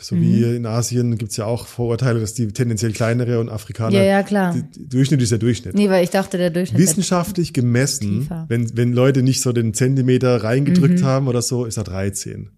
[0.00, 0.20] so Mhm.
[0.20, 3.96] wie hier in Asien gibt's ja auch Vorurteile, dass die tendenziell kleinere und Afrikaner.
[3.96, 4.54] Ja, ja, klar.
[4.54, 5.74] Die, Durchschnitt ist der Durchschnitt.
[5.74, 6.80] Nee, weil ich dachte, der Durchschnitt.
[6.80, 8.42] Wissenschaftlich gemessen, Tiefer.
[8.42, 8.48] Mhm.
[8.48, 12.50] wenn, wenn Leute nicht so den Zentimeter reingedrückt haben oder so, ist er 13.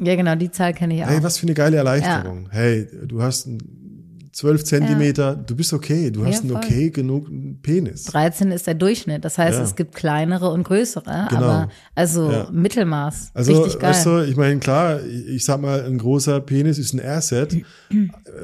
[0.00, 1.08] Ja, genau, die Zahl kenne ich auch.
[1.08, 2.48] Hey, was für eine geile Erleichterung.
[2.50, 3.58] Hey, du hast einen
[4.38, 6.60] 12 Zentimeter, du bist okay, du hast Ja, einen voll.
[6.64, 7.26] okay genug
[7.62, 8.04] Penis.
[8.04, 9.24] 13 ist der Durchschnitt.
[9.24, 9.64] Das heißt, Ja.
[9.64, 11.26] es gibt kleinere und größere.
[11.28, 11.42] Genau.
[11.42, 12.48] Aber also Ja.
[12.52, 13.32] Mittelmaß.
[13.34, 13.90] Also, Richtig geil.
[13.90, 17.56] weißt du, ich meine, klar, ich sag mal, ein großer Penis ist ein Asset.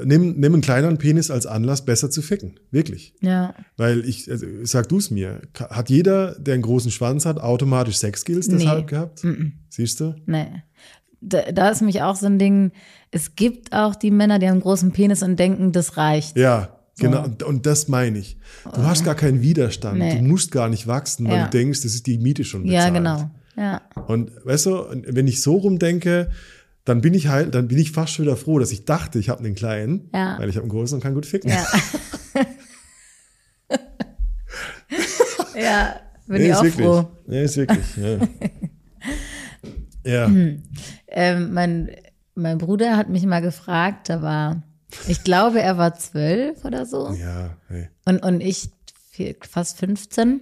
[0.05, 2.59] nimm, nimm einen kleineren Penis als Anlass, besser zu ficken.
[2.73, 3.15] Wirklich.
[3.21, 3.55] ja.
[3.77, 7.99] Weil ich, also, sag du es mir, hat jeder, der einen großen Schwanz hat, automatisch
[7.99, 8.91] Sexskills deshalb Nee.
[8.91, 9.23] gehabt?
[9.69, 10.15] Siehst du?
[10.27, 10.47] Nee.
[11.21, 12.73] Da, da ist nämlich auch so ein Ding,
[13.15, 16.37] es gibt auch die Männer, die haben einen großen Penis und denken, das reicht.
[16.37, 17.27] Ja, genau.
[17.47, 18.37] Und, das meine ich.
[18.75, 19.99] Du hast gar keinen Widerstand.
[20.01, 20.19] Nee.
[20.19, 21.45] Du musst gar nicht wachsen, weil Ja.
[21.45, 22.95] du denkst, das ist die Miete schon Ja, bezahlt.
[22.95, 23.31] genau.
[23.57, 23.83] Ja.
[24.09, 26.31] Und weißt du, wenn ich so rumdenke,
[26.85, 29.29] dann bin ich halt, dann bin ich fast schon wieder froh, dass ich dachte, ich
[29.29, 30.37] habe einen kleinen, Ja.
[30.41, 31.51] weil ich habe einen großen und kann gut ficken.
[31.51, 31.65] Ja.
[35.57, 36.85] ja, bin Nee, ich auch wirklich.
[36.87, 37.09] froh.
[37.27, 37.87] Nee, ist wirklich.
[37.97, 38.19] Ja.
[40.27, 40.31] ja.
[41.09, 41.91] Ähm, mein,
[42.35, 44.63] mein Bruder hat mich mal gefragt, da war,
[45.09, 47.11] ich glaube, er war zwölf oder so.
[47.13, 47.89] Ja, hey.
[48.05, 48.71] und, und ich
[49.43, 50.41] fast 15,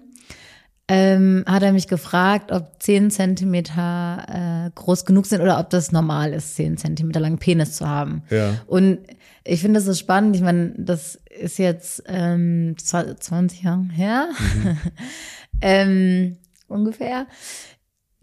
[0.89, 5.93] ähm, hat er mich gefragt, ob 10 Zentimeter äh, groß genug sind oder ob das
[5.93, 8.23] normal ist, 10 Zentimeter lang Penis zu haben.
[8.31, 8.61] Ja.
[8.67, 8.99] Und
[9.45, 10.37] ich finde das so spannend.
[10.37, 14.29] Ich meine, das ist jetzt ähm, 20 Jahre her,
[15.61, 16.37] ähm,
[16.69, 17.27] ungefähr.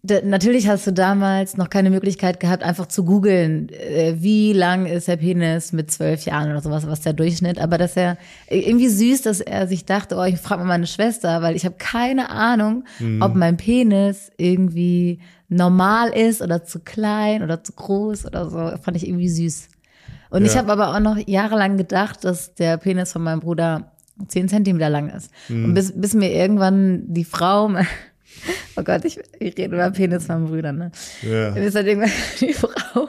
[0.02, 5.10] Natürlich hast du damals noch keine Möglichkeit gehabt, einfach zu googeln, äh, wie lang ist
[5.10, 7.60] der Penis mit zwölf Jahren oder sowas, was der Durchschnitt.
[7.60, 8.18] Aber dass er
[8.50, 11.76] irgendwie süß, dass er sich dachte, oh, ich frage mal meine Schwester, weil ich habe
[11.78, 12.86] keine Ahnung,
[13.20, 18.58] ob mein Penis irgendwie normal ist oder zu klein oder zu groß oder so.
[18.82, 19.68] Fand ich irgendwie süß.
[20.30, 20.60] Und ich Ja.
[20.60, 23.92] habe aber auch noch jahrelang gedacht, dass der Penis von meinem Bruder
[24.28, 25.32] zehn Zentimeter lang ist.
[25.50, 27.70] Und bis, bis mir irgendwann die Frau,
[28.76, 30.92] oh Gott, ich, ich rede über Penis von Brüdern, ne?
[31.22, 31.52] Ja.
[31.52, 32.12] Bis halt irgendwann
[32.42, 33.08] die Frau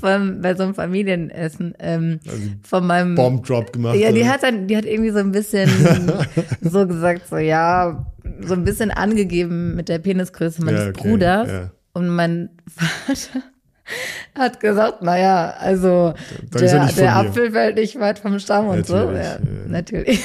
[0.00, 2.18] von, bei so einem Familienessen ähm,
[2.62, 3.96] von meinem Bomb Drop gemacht.
[3.96, 4.30] ja, die oder?
[4.30, 5.70] hat dann, die hat irgendwie so ein bisschen
[6.60, 8.04] so gesagt, so ja,
[8.40, 11.48] so ein bisschen angegeben mit der Penisgröße meines Ja, okay, Bruders.
[11.48, 11.70] ja.
[11.92, 13.44] Und mein Vater
[14.34, 16.14] hat gesagt, naja, also
[16.54, 17.16] er der, der.
[17.16, 18.94] Apfel fällt nicht weit vom Stamm und so.
[18.94, 19.38] Natürlich, Ja, ja.
[19.68, 20.20] natürlich.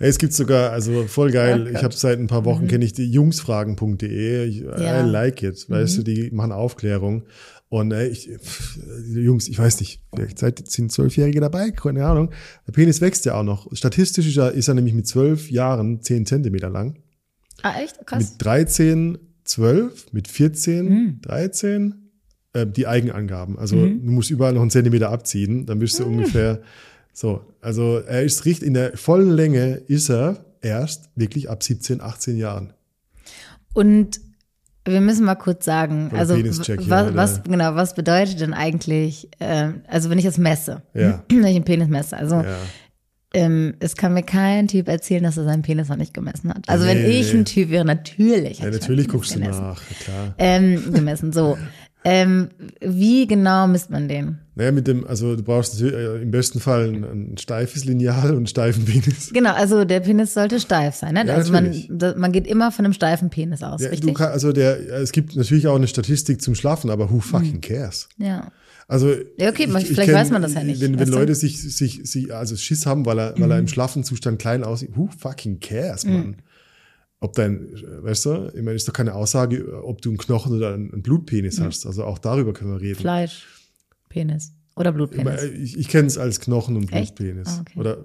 [0.00, 2.92] Es gibt sogar, also voll geil, Oh ich habe seit ein paar Wochen, kenne ich
[2.92, 5.04] die jungsfragen.de, ich, Ja.
[5.04, 7.24] I like it, weißt du, die machen Aufklärung.
[7.68, 8.78] Und äh, ich, pff,
[9.14, 12.30] Jungs, ich weiß nicht, vielleicht seid, sind Zwölfjährige dabei, keine Ahnung.
[12.66, 13.66] Der Penis wächst ja auch noch.
[13.74, 16.98] Statistisch ist er, ist er nämlich mit zwölf Jahren zehn Zentimeter lang.
[17.62, 18.06] Ah, echt?
[18.06, 18.32] Krass.
[18.32, 21.18] Mit 13, 12, mit 14, Hm.
[21.22, 22.01] 13,
[22.54, 23.58] äh, die Eigenangaben.
[23.58, 24.04] Also Mhm.
[24.06, 26.60] du musst überall noch einen Zentimeter abziehen, dann bist du ungefähr
[27.12, 27.40] so.
[27.60, 32.36] Also er ist richtig, in der vollen Länge ist er erst wirklich ab 17, 18
[32.36, 32.72] Jahren.
[33.74, 34.20] Und
[34.84, 37.14] wir müssen mal kurz sagen, Oder also was, oder?
[37.14, 41.24] was genau, was bedeutet denn eigentlich, ähm, also wenn ich es messe, Ja.
[41.30, 42.56] wenn ich einen Penis messe, also Ja.
[43.34, 46.68] ähm, es kann mir kein Typ erzählen, dass er seinen Penis noch nicht gemessen hat.
[46.68, 47.20] Also wenn Nee.
[47.20, 48.58] ich ein Typ wäre, natürlich.
[48.58, 50.34] Ja, natürlich guckst du nach, klar.
[50.38, 51.56] Ähm, gemessen, so.
[52.04, 52.48] Ähm,
[52.80, 54.38] wie genau misst man den?
[54.54, 58.30] Naja, mit dem, also du brauchst natürlich, äh, im besten Fall ein, ein steifes Lineal
[58.30, 59.30] und einen steifen Penis.
[59.32, 61.24] Genau, also der Penis sollte steif sein, ne?
[61.26, 64.14] Ja, also man, da, man geht immer von einem steifen Penis aus, Ja, richtig?
[64.16, 68.08] kann, also der, es gibt natürlich auch eine Statistik zum Schlafen, aber who fucking cares?
[68.18, 68.50] ja.
[68.88, 71.08] Also Ja, okay, vielleicht weiß man das ja nicht, Wenn, wenn?
[71.08, 74.64] Leute sich, sich, sich also Schiss haben, weil er, weil er im schlaffen Zustand klein
[74.64, 76.36] aussieht, who fucking cares, Mann?
[77.22, 77.68] Ob dein,
[78.02, 81.60] weißt du, ich meine, ist doch keine Aussage, ob du einen Knochen oder einen Blutpenis
[81.60, 81.86] hast.
[81.86, 82.98] Also auch darüber können wir reden.
[82.98, 83.46] Fleisch,
[84.08, 85.42] Penis oder Blutpenis.
[85.44, 87.14] ich, ich kenne es als Knochen und Echt?
[87.14, 87.46] Blutpenis.
[87.48, 87.78] Ah, okay.
[87.78, 88.04] Oder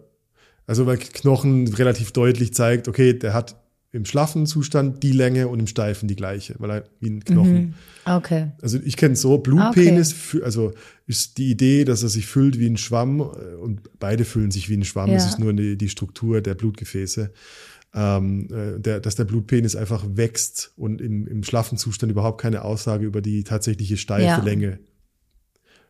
[0.68, 3.56] also weil Knochen relativ deutlich zeigt, okay, der hat
[3.94, 7.74] im schlaffen Zustand die Länge und im steifen die gleiche, weil er wie ein Knochen.
[8.06, 8.52] Okay.
[8.62, 10.74] Also ich kenne es so, Blutpenis, fü- also
[11.08, 14.70] ist die Idee, dass er sich füllt wie ein Schwamm äh, und beide füllen sich
[14.70, 15.10] wie ein Schwamm.
[15.12, 15.30] Es Ja.
[15.30, 17.32] ist nur die, die Struktur der Blutgefäße.
[17.96, 22.64] Ähm, äh, der, dass der Blutpenis einfach wächst und im, im schlaffen Zustand überhaupt keine
[22.64, 24.40] Aussage über die tatsächliche steife Ja.
[24.44, 24.80] Länge.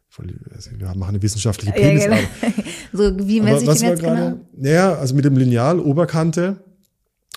[0.08, 2.28] Voll, also wir machen eine wissenschaftliche Ja, Penisarbeit.
[2.42, 2.54] genau.
[2.94, 4.22] So, wie messe ich was den jetzt gerade?
[4.36, 4.46] genau?
[4.56, 6.64] Naja, also mit dem Lineal, Oberkante,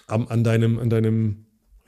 [0.07, 1.47] am, an, deinem, an deinem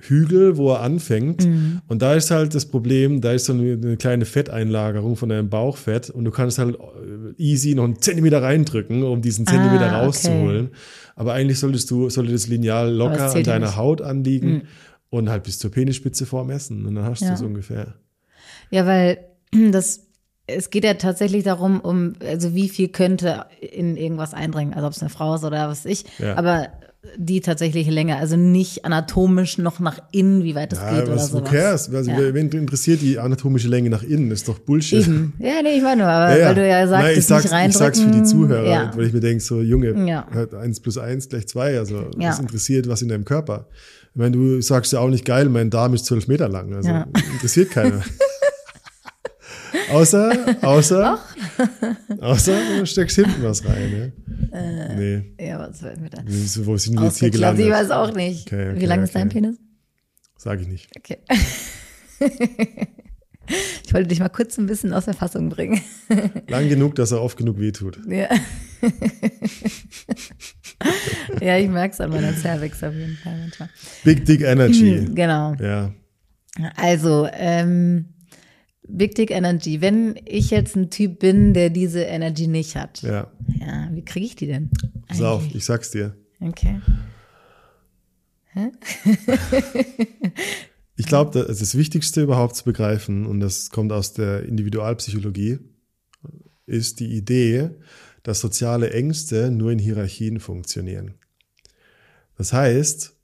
[0.08, 1.46] Hügel, wo er anfängt.
[1.46, 1.80] Mhm.
[1.88, 5.48] Und da ist halt das Problem, da ist so eine, eine kleine Fetteinlagerung von deinem
[5.48, 9.96] Bauchfett und du kannst halt äh, easy noch einen Zentimeter reindrücken, um diesen Zentimeter Ah,
[9.98, 10.04] okay.
[10.06, 10.70] rauszuholen.
[11.14, 13.76] Aber eigentlich solltest du, sollte das Lineal locker es an deiner nicht.
[13.76, 13.80] Mhm.
[13.80, 14.62] Haut anliegen
[15.10, 16.84] und halt bis zur Penisspitze vormessen.
[16.86, 17.34] Und dann hast du Ja.
[17.34, 17.94] es ungefähr.
[18.70, 19.18] Ja, weil
[19.70, 20.06] das,
[20.46, 24.92] es geht ja tatsächlich darum, um, also wie viel könnte in irgendwas eindringen, also ob
[24.94, 26.36] es eine Frau ist oder was ich, Ja.
[26.36, 26.68] aber
[27.16, 31.16] die tatsächliche Länge, also nicht anatomisch noch nach innen, wie weit das Ja, geht oder
[31.16, 31.50] was, who sowas.
[31.50, 31.94] cares?
[31.94, 32.32] Also, Ja.
[32.34, 34.30] wen interessiert die anatomische Länge nach innen?
[34.30, 35.00] Das ist doch Bullshit.
[35.06, 35.32] Eben.
[35.40, 37.58] Ja, nee, ich war nur, aber weil du ja sagst, Nein, ich sag's, nicht ich
[37.58, 37.78] reindrücken.
[37.78, 38.92] sag's für die Zuhörer, Ja.
[38.96, 40.26] weil ich mir denke, so Junge, Ja.
[40.32, 41.76] halt eins plus eins gleich zwei.
[41.76, 42.28] Also Ja.
[42.30, 43.66] was interessiert was in deinem Körper?
[44.14, 46.72] Ich meine, du sagst ja auch nicht geil, mein Darm ist zwölf Meter lang.
[46.72, 47.06] Also Ja.
[47.32, 48.02] interessiert keiner.
[49.92, 51.18] außer, außer,
[52.20, 54.12] außer du steckst hinten was rein.
[54.52, 54.94] Ja?
[54.94, 55.34] nee.
[55.40, 56.22] Ja, was fällt mir da?
[56.26, 57.70] So, Wo sind wir jetzt hier Ausgeklappt, ich gelandet?
[57.70, 58.46] weiß auch nicht.
[58.46, 59.18] Okay, okay, wie lang ist okay.
[59.20, 59.56] dein Penis?
[60.36, 60.88] Sag ich nicht.
[60.96, 61.18] Okay.
[63.84, 65.80] ich wollte dich mal kurz ein bisschen aus der Fassung bringen.
[66.48, 67.98] Lang genug, dass er oft genug wehtut.
[68.08, 68.28] Ja.
[71.40, 73.68] ja, ich merke es an meiner Cervix auf jeden Fall manchmal.
[74.04, 75.06] Big Dick Energy.
[75.14, 75.54] Genau.
[75.54, 75.92] Ja.
[76.76, 78.11] Also, ähm,
[78.96, 79.80] Big Dick Energy.
[79.80, 83.88] Wenn ich jetzt ein Typ bin, der diese Energy nicht hat, ja, Ja.
[83.92, 84.70] wie kriege ich die denn?
[85.08, 86.16] Pass auf, ich sag's dir.
[86.40, 86.80] Okay.
[90.96, 95.58] Ich glaube, das, das Wichtigste überhaupt zu begreifen, und das kommt aus der Individualpsychologie,
[96.66, 97.70] ist die Idee,
[98.22, 101.14] dass soziale Ängste nur in Hierarchien funktionieren.
[102.36, 103.16] Das heißt,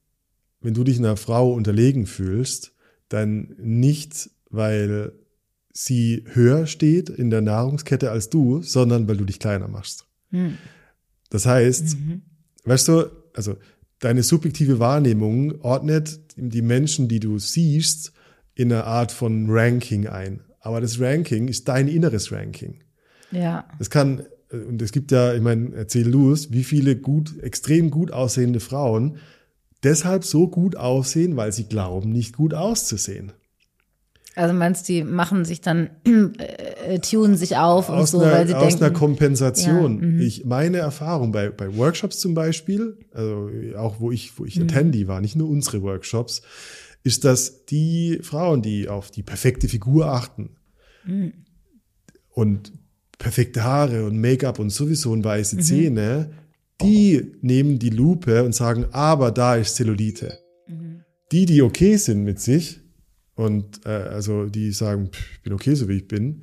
[0.61, 2.73] wenn du dich einer Frau unterlegen fühlst,
[3.11, 5.13] dann nicht, weil
[5.73, 10.07] sie höher steht in der Nahrungskette als du, sondern weil du dich kleiner machst.
[11.31, 11.97] Das heißt,
[12.65, 13.57] weißt du, also
[13.99, 18.13] deine subjektive Wahrnehmung ordnet die Menschen, die du siehst,
[18.55, 20.41] in eine Art von Ranking ein.
[20.61, 22.81] Aber das Ranking ist dein inneres Ranking.
[23.31, 23.69] Ja.
[23.79, 27.91] Es kann, äh, und es gibt ja, ich meine, erzähl es, wie viele gut, extrem
[27.91, 29.19] gut aussehende Frauen
[29.85, 33.33] deshalb so gut aussehen, weil sie glauben, nicht gut auszusehen.
[34.39, 35.91] Also meinst du, die machen sich dann,
[36.39, 38.85] äh, tunen sich auf und aus, so, einer, weil sie aus denken.
[38.85, 40.01] einer Kompensation.
[40.01, 40.21] Ja, mhm.
[40.21, 44.49] ich, meine Erfahrung bei, bei Workshops zum Beispiel, also auch wo ich, wo Mhm.
[44.49, 46.43] ich Attendee war, nicht nur unsere Workshops,
[47.03, 50.51] ist, dass die Frauen, die auf die perfekte Figur achten
[51.05, 51.33] Mhm.
[52.31, 52.73] und
[53.19, 55.61] perfekte Haare und Make-up und sowieso und weiße Mhm.
[55.63, 56.31] Zähne,
[56.81, 60.39] die nehmen die Lupe und sagen, aber da ist Zellulite.
[60.69, 61.01] Mhm.
[61.33, 62.81] Die, die okay sind mit sich
[63.39, 66.43] und äh, also die sagen, pff, ich bin okay, so wie ich bin,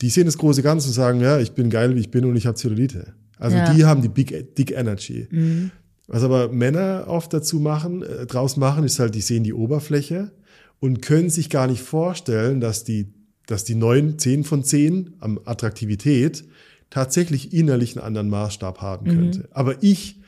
[0.00, 2.34] die sehen das große Ganze und sagen, ja, ich bin geil, wie ich bin und
[2.34, 3.14] ich habe Zellulite.
[3.38, 3.72] Also Ja.
[3.72, 5.28] die haben die Big Dick Energy.
[5.30, 5.70] Mhm.
[6.08, 10.32] Was aber Männer oft dazu machen, äh, draus machen, ist halt, die sehen die Oberfläche
[10.80, 13.14] und können sich gar nicht vorstellen, dass die,
[13.46, 16.44] dass die neun, zehn von zehn am Attraktivität
[16.90, 19.48] tatsächlich innerlich einen anderen Maßstab haben könnte.
[19.52, 20.20] Aber ich,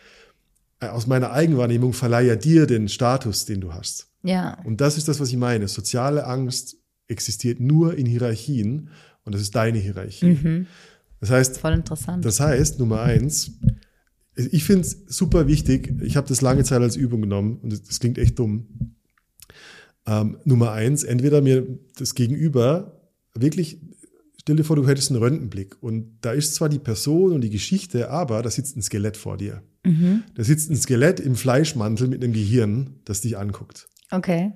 [0.78, 4.06] äh, aus meiner Eigenwahrnehmung, verleihe ja dir den Status, den du hast.
[4.26, 4.58] Ja.
[4.64, 5.68] Und das ist das, was ich meine.
[5.68, 6.76] Soziale Angst
[7.08, 8.90] existiert nur in Hierarchien
[9.24, 10.66] und das ist deine Hierarchie.
[11.20, 12.24] Das heißt, Voll interessant.
[12.24, 13.52] das heißt, Nummer eins,
[14.34, 17.82] ich finde es super wichtig, ich habe das lange Zeit als Übung genommen und das,
[17.82, 18.94] das klingt echt dumm.
[20.06, 23.00] Ähm, Nummer eins, entweder mir das Gegenüber
[23.34, 23.80] wirklich,
[24.40, 27.50] stell dir vor, du hättest einen Röntgenblick und da ist zwar die Person und die
[27.50, 29.62] Geschichte, aber da sitzt ein Skelett vor dir.
[30.34, 33.88] Da sitzt ein Skelett im Fleischmantel mit einem Gehirn, das dich anguckt.
[34.10, 34.52] Okay.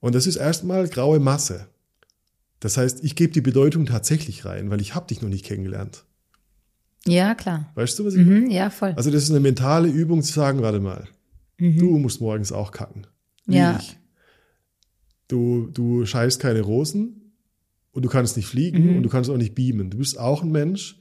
[0.00, 1.66] Und das ist erstmal graue Masse.
[2.60, 6.04] Das heißt, ich gebe die Bedeutung tatsächlich rein, weil ich habe dich noch nicht kennengelernt.
[7.06, 7.70] Ja, klar.
[7.74, 8.40] Weißt du, was ich meine?
[8.40, 8.92] Mhm, ja, voll.
[8.96, 11.06] Also das ist eine mentale Übung zu sagen, warte mal,
[11.58, 13.06] du musst morgens auch kacken.
[13.46, 13.54] Mhm.
[13.54, 13.78] Ja.
[13.80, 13.96] Ich.
[15.28, 17.32] Du, du scheißt keine Rosen
[17.92, 18.96] und du kannst nicht fliegen Mhm.
[18.98, 19.90] und du kannst auch nicht beamen.
[19.90, 20.98] Du bist auch ein Mensch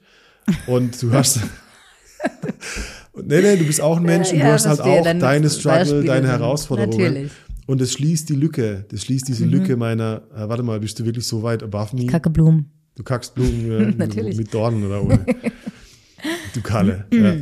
[0.67, 1.39] und du hast...
[3.23, 6.03] Nee, nee, du bist auch ein Mensch und du ja, hast halt auch deine Struggle,
[6.03, 6.27] deine.
[6.27, 6.97] Herausforderungen.
[6.97, 7.31] Natürlich.
[7.67, 8.85] Und es schließt die Lücke.
[8.89, 12.07] Das schließt diese Lücke meiner, äh, warte mal, bist du wirklich so weit above me?
[12.07, 12.71] Kacke Blumen.
[12.95, 15.23] Du kackst Blumen äh, mit Dornen oder ohne.
[16.53, 17.05] du Kalle.
[17.11, 17.35] ja.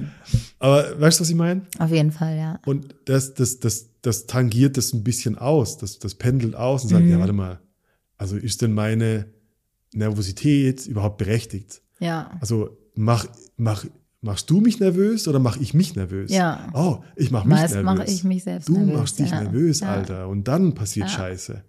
[0.60, 1.62] Aber weißt du, was ich meine?
[1.78, 2.60] Auf jeden Fall, ja.
[2.66, 5.78] Und das, das, das, das tangiert das ein bisschen aus.
[5.78, 7.60] Das, das pendelt aus und sagt, ja, warte mal,
[8.18, 9.28] also ist denn meine
[9.94, 11.82] Nervosität überhaupt berechtigt?
[12.00, 12.32] Ja.
[12.42, 13.86] Also mach, mach,
[14.26, 16.32] machst du mich nervös oder mach ich mich nervös?
[16.32, 16.68] Ja.
[16.74, 17.86] Oh, ich mach mich Meist nervös.
[17.86, 19.42] mache ich mich selbst Du nervös, machst dich ja.
[19.42, 19.94] nervös, Ja.
[19.94, 20.28] Alter.
[20.28, 21.64] Und dann passiert Scheiße.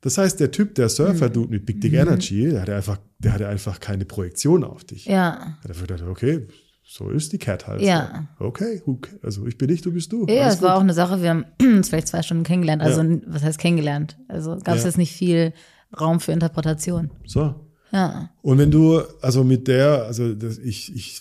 [0.00, 1.52] Das heißt, der Typ, der Surfer-Dude Mhm.
[1.52, 5.04] mit Big Dick Energy, der hatte einfach, der hatte einfach keine Projektion auf dich.
[5.06, 5.28] Ja.
[5.28, 6.48] Er hat einfach gedacht, okay,
[6.84, 7.80] so ist die Cat halt.
[7.82, 8.26] Ja.
[8.40, 8.82] Okay,
[9.22, 10.26] also ich bin ich, du bist du.
[10.26, 12.82] Ja, Alles es war auch eine Sache, wir haben uns vielleicht zwei Stunden kennengelernt.
[12.82, 13.18] Also, Ja.
[13.26, 14.18] was heißt kennengelernt?
[14.28, 14.88] Also, gab es Ja.
[14.88, 15.52] jetzt nicht viel
[15.98, 17.10] Raum für Interpretation.
[17.24, 17.54] So.
[17.92, 18.30] Ja.
[18.40, 21.20] Und wenn du, also mit der, also das, ich, ich,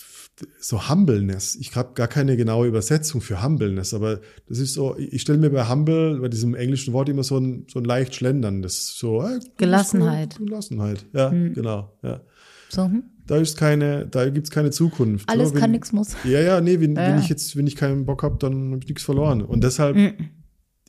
[0.60, 5.22] so Humbleness, ich habe gar keine genaue Übersetzung für Humbleness, aber das ist so, ich
[5.22, 8.62] stelle mir bei Humble, bei diesem englischen Wort immer so ein, so ein leicht Schlendern,
[8.62, 10.38] das ist so, das Gelassenheit.
[10.38, 12.22] Gelassenheit, ja, genau, ja.
[12.70, 13.04] So, hm?
[13.28, 15.30] Da ist keine, da gibt's keine Zukunft.
[15.30, 16.16] Alles so, wenn, kann, nix muss.
[16.26, 18.80] Ja, ja, nee, wenn, Ja, wenn ich jetzt, wenn ich keinen Bock habe, dann habe
[18.82, 19.42] ich nichts verloren.
[19.42, 20.14] Und deshalb, Mhm.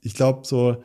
[0.00, 0.82] ich glaube so,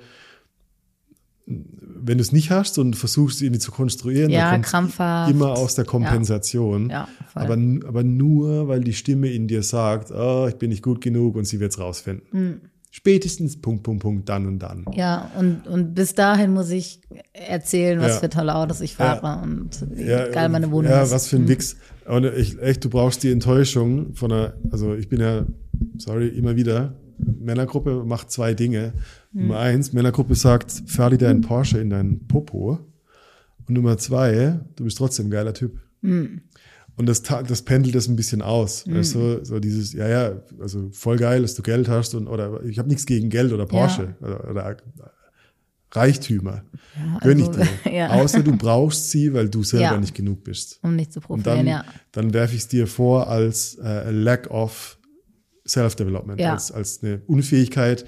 [1.49, 5.31] wenn du es nicht hast und versuchst, irgendwie zu konstruieren, Ja, dann krampfhaft.
[5.31, 6.89] immer aus der Kompensation.
[6.89, 7.43] Ja, voll.
[7.43, 7.57] aber,
[7.88, 11.45] aber nur, weil die Stimme in dir sagt, oh, ich bin nicht gut genug und
[11.45, 12.27] sie wird's rausfinden.
[12.31, 12.62] Mhm.
[12.91, 14.86] Spätestens Punkt, Punkt, Punkt, dann und dann.
[14.93, 17.01] Ja, und, und bis dahin muss ich
[17.33, 18.19] erzählen, was Ja.
[18.19, 21.12] für tolle Autos ich fahre und wie Ja, geil meine Wohnung ja, ist.
[21.12, 21.77] was für ein Wix.
[22.07, 25.45] Und ich, echt, du brauchst die Enttäuschung von einer, also ich bin ja,
[25.97, 28.93] sorry, immer wieder, Männergruppe macht zwei Dinge.
[29.38, 29.47] Hm.
[29.47, 32.80] Nummer eins, Männergruppe sagt, fahr dir deinen Porsche in deinen Popo.
[33.67, 35.80] Und Nummer zwei, du bist trotzdem ein geiler Typ.
[36.02, 36.41] Hm.
[36.95, 38.84] Und das, das pendelt das ein bisschen aus.
[38.89, 42.63] Weißt du, so dieses, ja, ja, also voll geil, dass du Geld hast und oder
[42.63, 44.78] ich habe nichts gegen Geld oder Porsche oder, oder
[45.91, 46.63] Reichtümer.
[46.95, 47.93] Ja, Gönn ich also, dir.
[47.93, 48.10] ja.
[48.10, 50.00] Außer du brauchst sie, weil du selber Ja.
[50.00, 50.80] nicht genug bist.
[50.82, 51.86] Um nicht zu Und profilieren, dann, ja.
[52.12, 54.97] dann werfe ich es dir vor als äh, lack of
[55.67, 56.54] self-development, Ja.
[56.54, 58.06] als, als eine Unfähigkeit,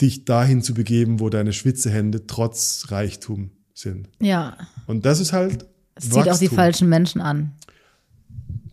[0.00, 4.08] dich dahin zu begeben, wo deine Schwitzehände trotz Reichtum sind.
[4.20, 4.56] Ja.
[4.86, 6.56] Und das ist halt Es zieht auch die Wachstum.
[6.56, 7.52] falschen Menschen an.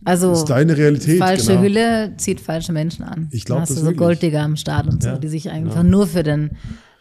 [0.04, 1.62] Also, Das ist deine Realität, falsche genau.
[1.62, 3.28] Hülle zieht falsche Menschen an.
[3.32, 3.98] Ich glaub Dann hast das du so wirklich.
[3.98, 5.90] Golddigger am Start und so, Ja, die sich einfach genau.
[5.98, 6.52] nur für den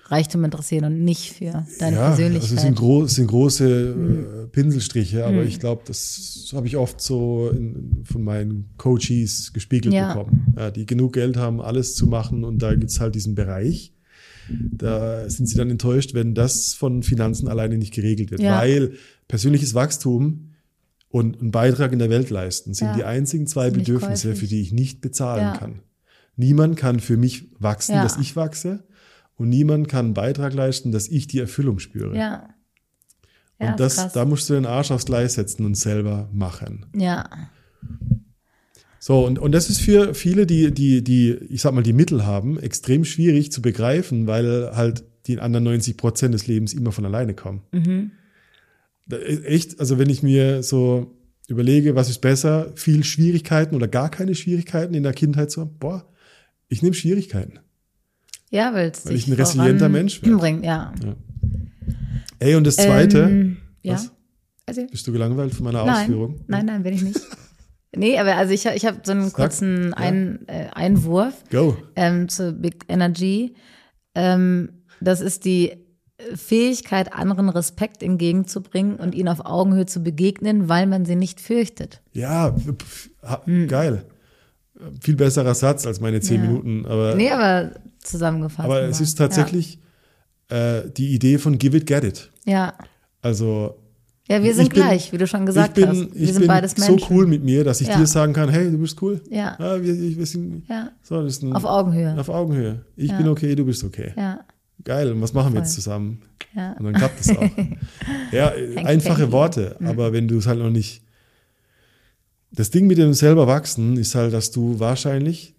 [0.08, 2.42] Reichtum interessieren und nicht für deine ja, Persönlichkeit.
[2.52, 4.20] Also es sind, gro es sind große Hm.
[4.44, 9.94] äh, Pinselstriche, aber ich glaube, das habe ich oft so in, von meinen Coaches gespiegelt
[9.94, 10.14] Ja.
[10.14, 13.94] bekommen, ja, die genug Geld haben, alles zu machen und da gibt's halt diesen Bereich.
[14.72, 18.58] Da sind sie dann enttäuscht, wenn das von Finanzen alleine nicht geregelt wird, Ja.
[18.60, 18.94] weil
[19.28, 20.52] persönliches Wachstum
[21.10, 22.96] und einen Beitrag in der Welt leisten sind Ja.
[22.96, 25.58] die einzigen zwei Bedürfnisse, für die ich nicht bezahlen Ja.
[25.58, 25.80] kann.
[26.36, 28.84] Niemand kann für mich wachsen, dass ich wachse
[29.36, 32.16] und niemand kann einen Beitrag leisten, dass ich die Erfüllung spüre.
[32.16, 32.50] Ja,
[33.58, 34.14] und das, krass.
[34.14, 36.86] da musst du den Arsch aufs Gleis setzen und selber machen.
[36.96, 37.28] ja.
[39.10, 42.28] So, und, und das ist für viele, die, die, die, ich sag mal, die Mittel
[42.28, 47.04] haben, extrem schwierig zu begreifen, weil halt die anderen 90 Prozent des Lebens immer von
[47.06, 47.63] alleine kommen.
[47.72, 48.12] Mhm.
[49.12, 51.17] Äh, echt, also wenn ich mir so
[51.48, 55.76] überlege, was ist besser, viel Schwierigkeiten oder gar keine Schwierigkeiten in der Kindheit zu haben,
[55.80, 56.06] boah,
[56.67, 57.58] ich nehme Schwierigkeiten.
[58.52, 60.38] Ja, weil es Weil ich ein resilienter Mensch werde.
[60.38, 60.93] bringt, ja.
[62.38, 63.93] Ey, und das Zweite, Ähm, ja.
[63.93, 64.12] Was?
[64.67, 66.41] Also, bist du gelangweilt von meiner nein, Ausführung?
[66.45, 67.19] nein, nein, bin ich nicht.
[67.95, 71.77] nee, aber also ich, ich habe so einen kurzen Ein, äh, Einwurf Go.
[71.96, 73.56] ähm, zu Big Energy.
[74.15, 75.73] Ähm, das ist die
[76.35, 82.02] Fähigkeit, anderen Respekt entgegenzubringen und ihnen auf Augenhöhe zu begegnen, weil man sie nicht fürchtet.
[82.12, 84.06] Ja, pf, ha, geil.
[85.02, 86.44] Viel besserer Satz als meine zehn Hm.
[86.44, 86.50] Ja.
[86.52, 88.65] Minuten, aber, Nee, aber zusammengefasst.
[88.65, 89.79] aber es ist tatsächlich
[90.50, 92.31] äh, die Idee von Give it, get it.
[92.46, 92.73] Ja.
[93.21, 93.75] Also
[94.30, 96.13] ja, ja wir sind bin- gleich, wie du schon gesagt ich bin, hast.
[96.15, 97.08] Wir ich sind bin beides so Menschen.
[97.10, 97.98] cool mit mir, dass ich Ja.
[97.98, 99.21] dir sagen kann, hey, du bist cool.
[99.30, 99.56] Ja.
[99.60, 100.92] wir, wir sind Ja.
[101.04, 102.17] so, das ist ein, Auf Augenhöhe.
[102.17, 102.86] auf Augenhöhe.
[102.96, 103.17] Ich Ja.
[103.17, 104.13] bin okay, du bist okay.
[104.15, 104.40] Ja.
[104.84, 105.65] geil, und was machen wir Voll.
[105.65, 106.21] jetzt zusammen?
[106.56, 106.73] Ja.
[106.73, 107.42] Und dann klappt es auch.
[108.32, 108.52] ja,
[108.86, 109.32] einfache hanky.
[109.32, 111.04] Worte, aber wenn du es halt noch nicht.
[112.52, 115.54] Das Ding mit dem selber wachsen ist halt, dass du wahrscheinlich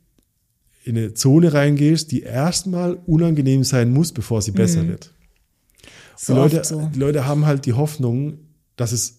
[0.82, 5.12] in eine Zone reingehst, die erstmal unangenehm sein muss, bevor sie besser wird.
[6.16, 6.90] So die, Leute, so.
[6.92, 8.38] die Leute haben halt die Hoffnung,
[8.80, 9.18] dass es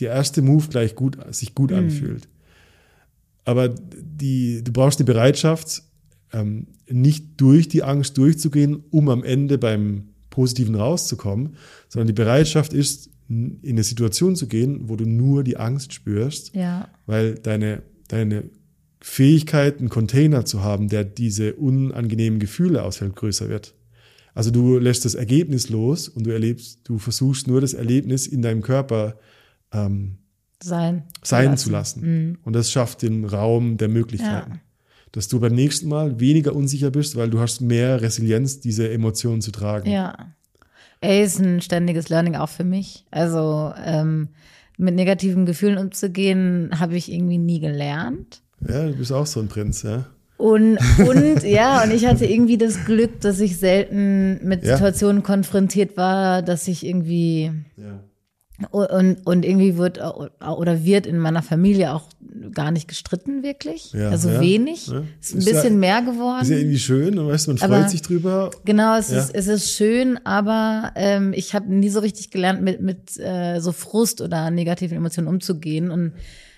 [0.00, 1.54] der erste Move gleich gut, sich Mhm.
[1.54, 2.28] gut anfühlt.
[3.44, 5.82] Aber die, du brauchst die Bereitschaft,
[6.32, 11.56] ähm, nicht durch die Angst durchzugehen, um am Ende beim Positiven rauszukommen,
[11.88, 16.54] sondern die Bereitschaft ist, in eine Situation zu gehen, wo du nur die Angst spürst,
[16.54, 16.88] Ja.
[17.06, 18.44] weil deine, deine
[19.00, 23.74] Fähigkeit, einen Container zu haben, der diese unangenehmen Gefühle aushält, größer wird.
[24.34, 28.42] Also du lässt das Ergebnis los und du erlebst, du versuchst nur das Erlebnis in
[28.42, 29.16] deinem Körper
[29.72, 30.18] ähm,
[30.62, 31.04] Sein.
[31.22, 32.38] sein zu lassen.
[32.44, 34.52] Und das schafft den Raum der Möglichkeiten.
[34.54, 34.60] Ja.
[35.12, 39.40] Dass du beim nächsten Mal weniger unsicher bist, weil du hast mehr Resilienz, diese Emotionen
[39.40, 39.90] zu tragen.
[39.90, 40.34] Ja.
[41.00, 43.06] Ey, ist ein ständiges Learning auch für mich.
[43.10, 44.28] Also ähm,
[44.76, 48.42] mit negativen Gefühlen umzugehen, habe ich irgendwie nie gelernt.
[48.66, 50.06] Ja, du bist auch so ein Prinz, ja.
[50.40, 54.76] Und, und ja, und ich hatte irgendwie das Glück, dass ich selten mit Ja.
[54.76, 58.00] Situationen konfrontiert war, dass ich irgendwie ja.
[58.70, 62.04] und, und irgendwie wird oder wird in meiner Familie auch
[62.54, 63.92] gar nicht gestritten, wirklich.
[63.92, 64.88] Ja, also wenig.
[65.20, 66.42] Ist ein Ist bisschen mehr geworden.
[66.42, 68.50] Ist ja irgendwie schön und weißt du, man freut Aber- sich drüber.
[68.64, 72.80] Genau, es, ist, es ist schön, aber ähm, ich habe nie so richtig gelernt, mit,
[72.80, 75.90] mit äh, so Frust oder negativen Emotionen umzugehen.
[75.90, 76.12] Und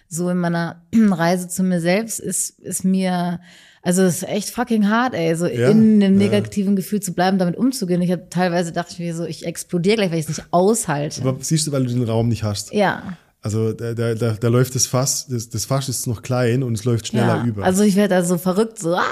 [0.09, 3.41] so in meiner Reise zu mir selbst ist, ist mir,
[3.83, 6.29] also es ist echt fucking hart, ey, so Ja, in einem ja.
[6.29, 8.01] negativen Gefühl zu bleiben, damit umzugehen.
[8.01, 11.21] Ich habe teilweise dachte ich mir so, ich explodiere gleich, weil ich es nicht aushalte.
[11.23, 12.73] Aber siehst du, weil du den Raum nicht hast.
[12.73, 13.17] ja.
[13.45, 16.75] Also da, da, da, da läuft das Fass, das, das Fass ist noch klein und
[16.75, 17.45] es läuft schneller ja.
[17.45, 17.65] über.
[17.65, 19.03] Also ich werde da so verrückt, so, ah!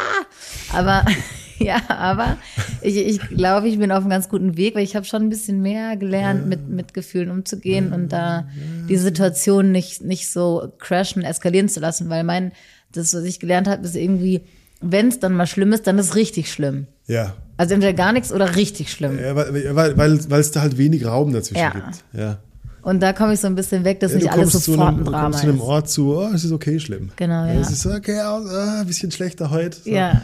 [0.73, 1.05] Aber
[1.59, 2.37] ja, aber
[2.81, 5.31] ich, ich glaube, ich bin auf einem ganz guten Weg, weil ich habe schon ein
[5.31, 8.47] bisschen mehr gelernt, mit, mit Gefühlen umzugehen und da
[8.89, 12.53] die Situation nicht, nicht so crashen, eskalieren zu lassen, weil mein,
[12.93, 14.43] das, was ich gelernt habe, ist irgendwie,
[14.81, 16.87] wenn es dann mal schlimm ist, dann ist es richtig schlimm.
[17.07, 17.35] ja.
[17.57, 19.19] Also entweder gar nichts oder richtig schlimm.
[19.19, 21.71] ja weil, weil, weil, weil es da halt wenig Raum dazwischen Ja.
[21.73, 22.05] gibt.
[22.15, 22.39] Ja.
[22.81, 24.99] Und da komme ich so ein bisschen weg, dass Ja, nicht du alles sofort einem,
[25.01, 25.63] ein du Drama kommst zu einem ist.
[25.63, 27.11] Ort zu, oh, es ist okay schlimm.
[27.17, 27.61] Genau, ja.
[27.61, 29.79] Es ist okay, ah, ein bisschen schlechter heute.
[29.79, 29.91] So.
[29.91, 30.23] Ja.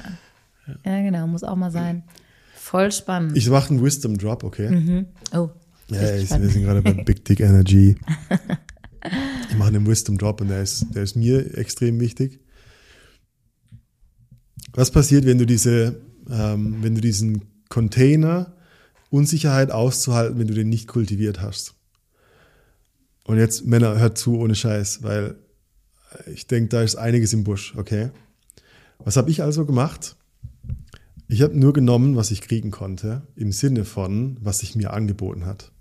[0.86, 2.04] Ja, genau, muss auch mal sein.
[2.54, 3.36] Voll spannend.
[3.36, 5.04] Ich mache einen Wisdom Drop, okay?
[5.34, 5.50] oh.
[5.90, 7.96] Ja, ich, wir sind gerade bei Big Dick Energy.
[9.50, 12.40] Ich mache einen Wisdom Drop und der ist, der ist mir extrem wichtig.
[14.76, 16.00] Was passiert, wenn du diese,
[16.30, 18.52] ähm, wenn du diesen Container
[19.08, 21.74] Unsicherheit auszuhalten, wenn du den nicht kultiviert hast?
[23.24, 25.36] Und jetzt, Männer, hört zu ohne Scheiß, weil
[26.26, 28.10] ich denke, da ist einiges im Busch, okay?
[28.98, 30.14] Was habe ich also gemacht?
[31.26, 35.46] Ich habe nur genommen, was ich kriegen konnte, im Sinne von, was sich mir angeboten
[35.46, 35.72] hat.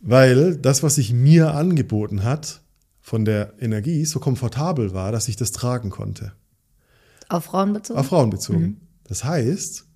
[0.00, 2.62] Weil das, was sich mir angeboten hat,
[3.00, 6.32] von der Energie so komfortabel war, dass ich das tragen konnte.
[7.30, 7.98] Auf Frauen bezogen?
[7.98, 8.80] Auf Frauen bezogen.
[9.04, 9.86] Das heißt,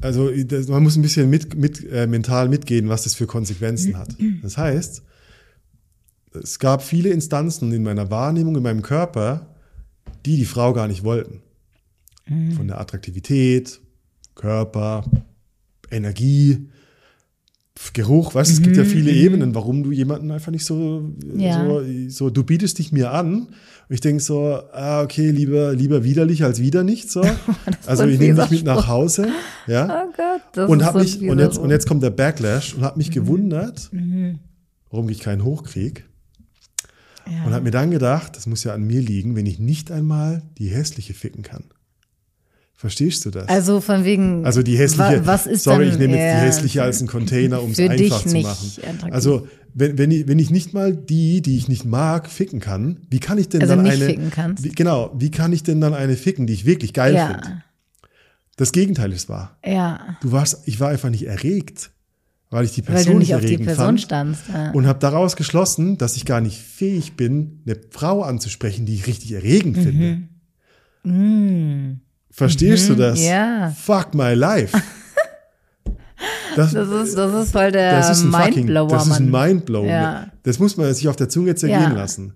[0.00, 3.96] also das, man muss ein bisschen mit, mit, äh, mental mitgehen, was das für Konsequenzen
[3.96, 4.16] hat.
[4.42, 5.02] Das heißt,
[6.42, 9.54] es gab viele Instanzen in meiner Wahrnehmung, in meinem Körper,
[10.26, 11.42] die die Frau gar nicht wollten.
[12.56, 13.80] Von der Attraktivität,
[14.36, 15.04] Körper,
[15.90, 16.68] Energie,
[17.92, 21.64] Geruch, weißt du, es gibt ja viele Ebenen, warum du jemanden einfach nicht so, Ja.
[21.64, 23.48] so, so, du bietest dich mir an.
[23.90, 27.22] Und ich denke so, ah, okay, lieber, lieber widerlich als wieder nicht, so.
[27.86, 29.26] also ich nehme dich mit nach Hause,
[29.66, 30.04] ja.
[30.06, 32.82] Oh Gott, das Und hab so mich, und jetzt, und jetzt kommt der Backlash und
[32.84, 32.98] habe Mhm.
[32.98, 33.90] mich gewundert,
[34.90, 36.06] warum ich keinen hochkrieg.
[37.26, 37.44] ja.
[37.44, 40.42] Und habe mir dann gedacht, das muss ja an mir liegen, wenn ich nicht einmal
[40.58, 41.64] die hässliche ficken kann.
[42.74, 43.46] Verstehst du das?
[43.48, 44.46] Also von wegen.
[44.46, 47.62] Also die hässliche, wa- was ist sorry, ich nehme jetzt die hässliche als einen Container,
[47.62, 48.68] um es einfach zu machen.
[48.82, 49.12] attraktiv?
[49.12, 53.00] Also wenn, wenn, ich, wenn ich nicht mal die, die ich nicht mag, ficken kann,
[53.10, 54.64] wie kann ich denn Also dann nicht eine, ficken kannst.
[54.64, 57.26] Wie, genau, wie kann ich denn dann eine ficken, die ich wirklich geil Ja.
[57.28, 57.62] finde?
[58.56, 59.56] Das Gegenteil ist wahr.
[59.64, 61.90] Ja, Du warst, ich war einfach nicht erregt,
[62.50, 64.42] weil ich die weil Person du nicht auf die Person fand standst.
[64.52, 64.70] Ja.
[64.72, 69.06] und habe daraus geschlossen, dass ich gar nicht fähig bin, eine Frau anzusprechen, die ich
[69.06, 69.82] richtig erregend Mhm.
[69.82, 70.22] finde.
[72.30, 73.22] Verstehst du das?
[73.24, 73.70] Ja.
[73.70, 74.80] Fuck my life.
[76.56, 79.30] Das, Das ist, das ist voll der das ist ein fucking, Mindblower, das ist ein.
[79.30, 79.86] Mindblower.
[79.86, 80.26] Ja.
[80.42, 81.92] Das muss man sich auf der Zunge zergehen Ja.
[81.92, 82.34] lassen.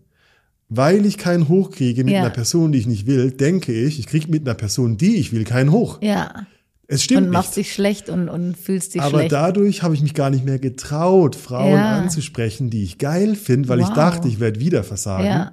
[0.69, 2.21] Weil ich keinen Hoch kriege mit Ja.
[2.21, 5.33] einer Person, die ich nicht will, denke ich, ich kriege mit einer Person, die ich
[5.33, 5.99] will, keinen Hoch.
[6.01, 6.47] Ja.
[6.87, 7.69] Es stimmt Und machst nicht.
[7.69, 9.33] dich schlecht und, und fühlst dich Aber schlecht.
[9.33, 13.81] dadurch habe ich mich gar nicht mehr getraut, Frauen anzusprechen, die ich geil finde, weil
[13.81, 13.95] ich Wow.
[13.95, 15.25] dachte, ich werde wieder versagen.
[15.27, 15.51] Ja.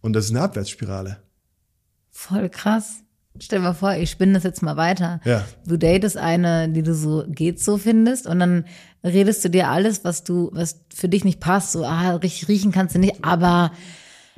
[0.00, 1.18] Und das ist eine Abwärtsspirale.
[2.10, 2.96] Voll krass.
[3.40, 5.20] Stell dir mal vor, ich spinne das jetzt mal weiter.
[5.24, 5.44] Ja.
[5.66, 8.64] Du datest eine, die du so geht so findest und dann
[9.02, 12.72] redest du dir alles, was du, was für dich nicht passt, so, ah, richtig riechen
[12.72, 13.72] kannst du nicht, aber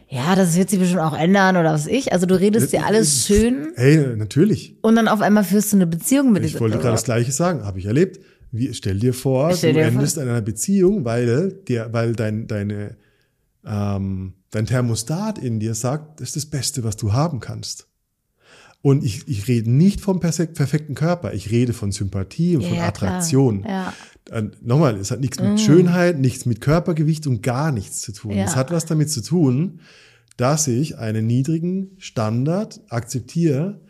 [0.09, 2.12] ja, das wird sich bestimmt auch ändern oder was ich.
[2.12, 4.76] Also du redest dir alles schön Hey, natürlich.
[4.82, 7.05] und dann auf einmal führst du eine Beziehung mit Ich wollte gerade das.
[7.05, 8.20] Gleiche sagen, habe ich erlebt.
[8.53, 9.95] Wie, stell dir vor, Stell du dir vor.
[9.95, 12.97] endest in einer Beziehung, weil der, weil dein, deine,
[13.66, 17.88] ähm, dein Thermostat in dir sagt, das ist das Beste, was du haben kannst.
[18.85, 22.68] Und ich, ich rede nicht vom perfek- perfekten Körper, ich rede von Sympathie und Ja,
[22.68, 23.64] von Attraktion.
[23.66, 23.95] Ja.
[24.61, 28.32] Nochmal, es hat nichts mit Schönheit, nichts mit Körpergewicht und gar nichts zu tun.
[28.32, 28.45] Ja.
[28.45, 29.80] Es hat was damit zu tun,
[30.37, 33.80] dass ich einen niedrigen Standard akzeptiere,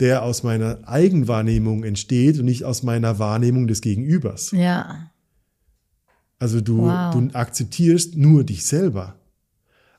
[0.00, 4.50] der aus meiner Eigenwahrnehmung entsteht und nicht aus meiner Wahrnehmung des Gegenübers.
[4.50, 5.12] Ja.
[6.40, 7.14] Also du, Wow.
[7.14, 9.14] du akzeptierst nur dich selber.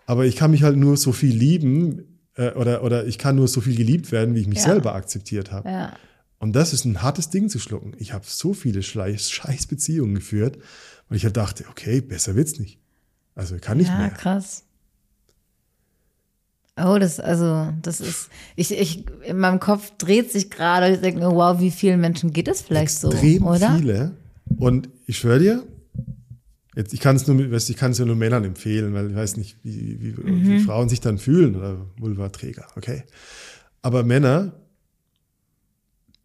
[0.07, 3.47] Aber ich kann mich halt nur so viel lieben äh, oder, oder ich kann nur
[3.47, 4.65] so viel geliebt werden, wie ich mich Ja.
[4.65, 5.69] selber akzeptiert habe.
[5.69, 5.93] Ja.
[6.39, 7.93] Und das ist ein hartes Ding zu schlucken.
[7.99, 10.57] Ich habe so viele scheiß Beziehungen geführt,
[11.09, 12.79] weil ich halt dachte, okay, besser wird's nicht.
[13.35, 14.09] Also kann nicht ja, mehr.
[14.09, 14.63] krass.
[16.77, 21.21] Oh, das, also, das ist, ich, ich, in meinem Kopf dreht sich gerade, ich denke
[21.21, 23.75] wow, wie vielen Menschen geht es vielleicht Extrem so, oder?
[23.77, 24.15] viele.
[24.57, 25.63] Und ich schwöre dir,
[26.75, 29.37] jetzt, ich kann es nur, ich kann es ja nur Männern empfehlen, weil ich weiß
[29.37, 30.47] nicht, wie, wie, Mhm.
[30.47, 33.03] wie Frauen sich dann fühlen oder Vulvaträger, okay.
[33.81, 34.53] Aber Männer,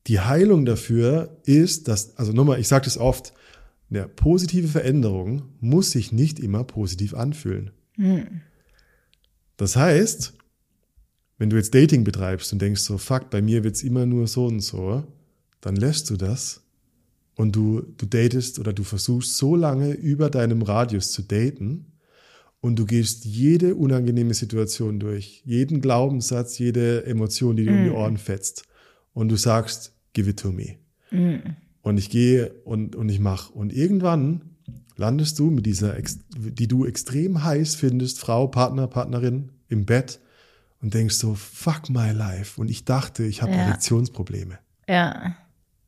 [0.07, 3.33] die Heilung dafür ist, dass, also nochmal, ich sage das oft,
[3.91, 7.71] eine positive Veränderung muss sich nicht immer positiv anfühlen.
[7.95, 8.43] Hm.
[9.57, 10.35] Das heißt,
[11.39, 14.47] wenn du jetzt Dating betreibst und denkst so, fuck, bei mir wird's immer nur so
[14.47, 15.05] und so,
[15.61, 16.63] dann lässt du das
[17.37, 21.93] und du, du datest oder du versuchst so lange über deinem Radius zu daten
[22.61, 27.91] und du gehst jede unangenehme Situation durch, jeden Glaubenssatz, jede Emotion, die dir um die
[27.91, 28.65] Ohren fetzt
[29.13, 30.77] und du sagst, give it to me.
[31.83, 33.53] Und ich gehe und, und ich mache.
[33.53, 34.41] Und irgendwann
[34.97, 35.95] landest du mit dieser,
[36.37, 40.21] die du extrem heiß findest, Frau, Partner, Partnerin im Bett
[40.81, 42.61] und denkst so, fuck my life.
[42.61, 43.59] Und ich dachte, ich habe Ja.
[43.59, 44.59] Erektionsprobleme.
[44.89, 45.37] Ja,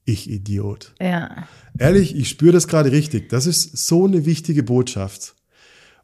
[0.09, 0.95] Ich Idiot.
[1.01, 1.47] ja,
[1.79, 3.29] Ehrlich, ich spüre das gerade richtig.
[3.29, 5.35] Das ist so eine wichtige Botschaft.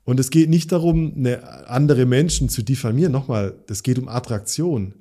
[0.05, 3.11] Und es geht nicht darum, eine andere Menschen zu diffamieren.
[3.13, 4.95] Nochmal, das geht um Attraktion.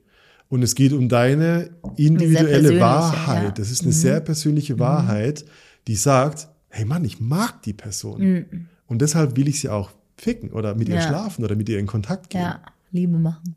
[0.47, 3.43] Und es geht um deine individuelle Wahrheit.
[3.43, 3.51] ja.
[3.51, 5.43] Das ist eine sehr persönliche Wahrheit,
[5.87, 8.67] die sagt, hey Mann, ich mag die Person.
[8.87, 11.01] Und deshalb will ich sie auch ficken oder mit ihr Ja.
[11.01, 12.41] schlafen oder mit ihr in Kontakt gehen.
[12.41, 13.55] ja, Liebe machen.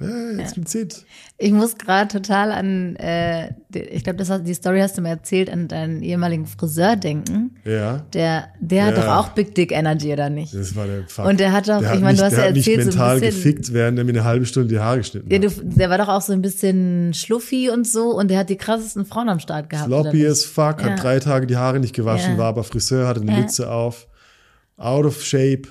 [0.00, 1.04] Ja, explizit.
[1.36, 5.50] Ich muss gerade total an, äh, ich glaube, das die Story hast du mir erzählt,
[5.50, 7.56] an deinen ehemaligen Friseur denken.
[7.64, 8.04] Ja.
[8.12, 9.02] Der, der hat Ja.
[9.02, 10.54] doch auch Big Dick Energy, oder nicht?
[10.54, 11.26] Das war der Fuck.
[11.26, 13.06] Und der hat doch- der ich meine, du hast ja hat mich erzählt, so ein
[13.06, 15.44] mental bisschen- gefickt, während er mir eine halbe Stunde die Haare geschnitten Ja, hat.
[15.44, 18.56] du, der war doch auch so ein bisschen schluffi und so und der hat die
[18.56, 19.86] krassesten Frauen am Start gehabt.
[19.86, 20.90] Sloppy as fuck, Ja.
[20.90, 22.38] hat drei Tage die Haare nicht gewaschen, Ja.
[22.38, 23.38] war aber Friseur, hatte eine Ja.
[23.38, 24.08] Mütze auf,
[24.76, 25.62] out of shape.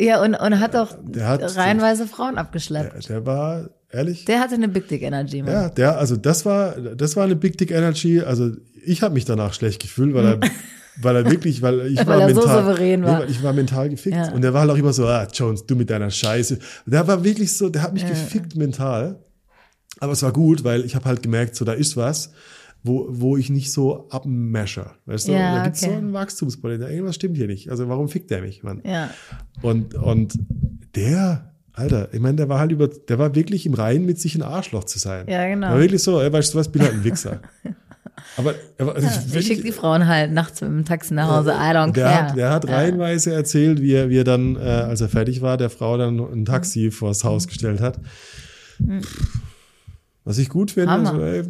[0.00, 2.94] Ja, und, und hat auch hat- reihenweise Frauen abgeschleppt.
[3.08, 5.52] Der, der war, ehrlich, Der hatte eine Big Dick Energy, Mann.
[5.52, 8.20] ja, der, also das war, das war eine Big Dick Energy.
[8.20, 8.50] Also
[8.84, 10.40] ich habe mich danach schlecht gefühlt, weil er,
[11.02, 13.28] weil er wirklich, weil ich Weil war er so mental, souverän war.
[13.28, 14.16] Ich war mental gefickt.
[14.16, 14.32] Ja.
[14.32, 16.58] Und der war halt auch immer so, ah, Jones, du mit deiner Scheiße.
[16.86, 19.18] Der war wirklich so, der hat mich gefickt mental.
[19.98, 22.30] Aber es war gut, weil ich habe halt gemerkt, so da ist was,
[22.82, 24.94] wo, wo ich nicht so abmescher.
[25.06, 25.32] Weißt du?
[25.32, 25.92] Ja, da gibt's okay.
[25.92, 26.90] so ein Wachstumspotenzial.
[26.90, 27.70] Irgendwas stimmt hier nicht.
[27.70, 28.82] Also warum fickt der mich, Mann?
[28.84, 29.10] Ja.
[29.62, 30.34] Und, und
[30.94, 34.34] der, Alter, ich meine, der war halt über, der war wirklich im Reinen mit sich
[34.34, 35.26] ein Arschloch zu sein.
[35.28, 35.68] Ja, genau.
[35.68, 37.40] Der war wirklich so, ey, weißt du was, bin halt ein Wichser.
[38.36, 41.28] Aber er war, also Ich wenn schicke die Frauen halt nachts mit dem Taxi nach
[41.28, 41.50] Hause.
[41.50, 42.28] I don't der care.
[42.28, 42.76] hat, der hat ja.
[42.76, 46.18] reihenweise erzählt, wie er, wie er dann, äh, als er fertig war, der Frau dann
[46.18, 46.92] ein Taxi Mhm.
[46.92, 47.98] vors Haus gestellt hat.
[50.24, 51.42] Was ich gut finde, also, ey,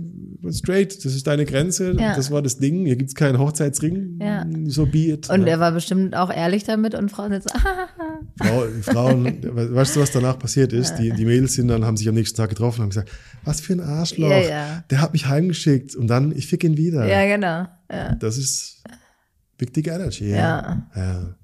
[0.53, 2.15] straight, das ist deine Grenze, Ja.
[2.15, 4.47] das war das Ding, hier gibt's keinen Hochzeitsring, Ja.
[4.67, 5.29] so be it.
[5.29, 5.51] Und ne?
[5.51, 7.59] er war bestimmt auch ehrlich damit und Frauen jetzt so,
[8.43, 9.25] Frau, Frauen,
[9.75, 10.95] weißt du, was danach passiert ist?
[10.95, 13.11] Die, die Mädels sind dann, haben sich am nächsten Tag getroffen und haben gesagt,
[13.45, 14.31] was für ein Arschloch.
[14.31, 14.85] Ja, ja.
[14.89, 17.07] Der hat mich heimgeschickt und dann, ich fick ihn wieder.
[17.07, 17.67] ja, genau.
[17.91, 18.15] Ja.
[18.15, 18.83] Das ist
[19.59, 20.31] Big Dick Energy.
[20.31, 20.87] Ja.
[20.95, 21.35] ja.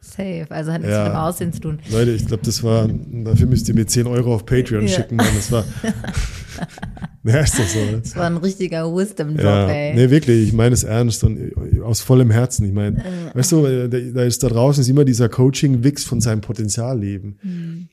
[0.00, 0.46] Safe.
[0.50, 1.04] Also hat nichts Ja.
[1.04, 1.78] mit dem Aussehen zu tun.
[1.90, 4.88] Leute, ich glaube, das war, dafür müsst ihr mir 10 Euro auf Patreon Ja.
[4.96, 5.26] schicken, Mann.
[5.34, 5.64] Das war,
[7.24, 7.78] ja, ist doch so.
[8.00, 9.94] Das war ein richtiger Wisdom-Drop, Ja, ey.
[9.94, 12.66] nee, wirklich, ich meine es ernst und äh, aus vollem Herzen.
[12.66, 13.02] Ich meine,
[13.34, 17.38] weißt du, äh, da ist da draußen ist immer dieser Coaching-Wix von seinem Potenzialleben.
[17.42, 17.88] Mhm.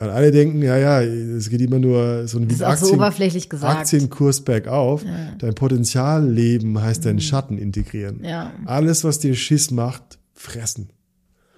[0.00, 2.94] Und alle denken, ja, ja, es geht immer nur so ein Das ist auch so
[2.94, 3.80] oberflächlich gesagt.
[3.80, 5.04] Aktienkurs bergauf.
[5.38, 8.18] Dein Potenzialleben heißt deinen Schatten integrieren.
[8.18, 8.24] Mhm.
[8.24, 8.52] Ja.
[8.64, 10.88] Alles, was dir Schiss macht, fressen.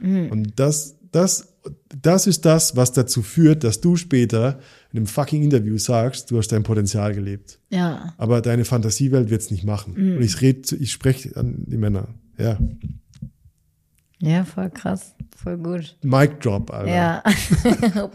[0.01, 0.29] Mhm.
[0.33, 1.55] Und das, das,
[2.03, 4.59] das ist das, was dazu führt, dass du später
[4.93, 7.59] in einem fucking Interview sagst, du hast dein Potenzial gelebt.
[7.71, 8.13] Ja.
[8.19, 9.95] Aber deine Fantasiewelt wird's nicht machen.
[9.97, 10.17] Mhm.
[10.19, 12.09] Und ich rede, ich spreche an die Männer.
[12.39, 12.59] Ja.
[14.19, 15.15] Ja, voll krass.
[15.37, 15.97] Voll gut.
[16.03, 16.95] Mic Drop, Alter.
[16.95, 17.23] Ja.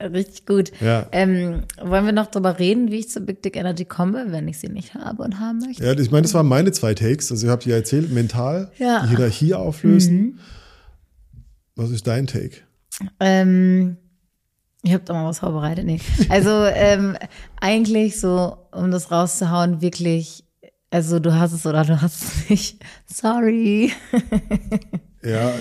[0.00, 0.72] Richtig gut.
[0.80, 1.06] Ja.
[1.12, 4.58] Ähm, wollen wir noch drüber reden, wie ich zu Big Dick Energy komme, wenn ich
[4.58, 5.84] sie nicht habe und haben möchte?
[5.84, 7.30] Ja, ich meine, das waren meine zwei Takes.
[7.30, 9.02] Also, ihr habt ja erzählt, mental, Ja.
[9.02, 9.10] Mhm.
[9.10, 10.40] die Hierarchie auflösen.
[11.76, 12.56] Was ist dein Take?
[13.20, 13.96] Ähm,
[14.82, 15.84] ich habe da mal was vorbereitet.
[15.86, 16.00] Nee.
[16.28, 17.16] Also ähm,
[17.60, 20.44] eigentlich so, um das rauszuhauen, wirklich,
[20.90, 22.84] also du hast es oder du hast es nicht.
[23.06, 23.92] Sorry.
[25.22, 25.52] Ja,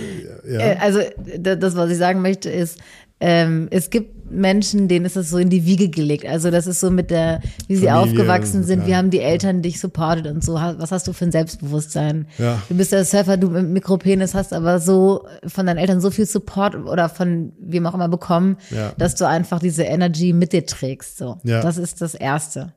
[0.47, 0.59] ja.
[0.59, 1.01] Äh, Also
[1.37, 2.79] das, was ich sagen möchte, ist,
[3.21, 6.25] ähm, es gibt Menschen, denen ist das so in die Wiege gelegt.
[6.25, 8.97] Also das ist so mit der, wie sie Familie, aufgewachsen sind, wie ja.
[8.97, 10.53] haben die Eltern dich supportet und so.
[10.53, 12.27] Was hast du für ein Selbstbewusstsein?
[12.37, 12.61] Ja.
[12.69, 16.25] Du bist der Surfer, du mit Mikropenis hast aber so von deinen Eltern so viel
[16.25, 18.93] Support oder von wem auch immer bekommen, Ja.
[18.97, 21.17] dass du einfach diese Energy mit dir trägst.
[21.17, 21.61] So, Ja.
[21.61, 22.73] das ist das Erste.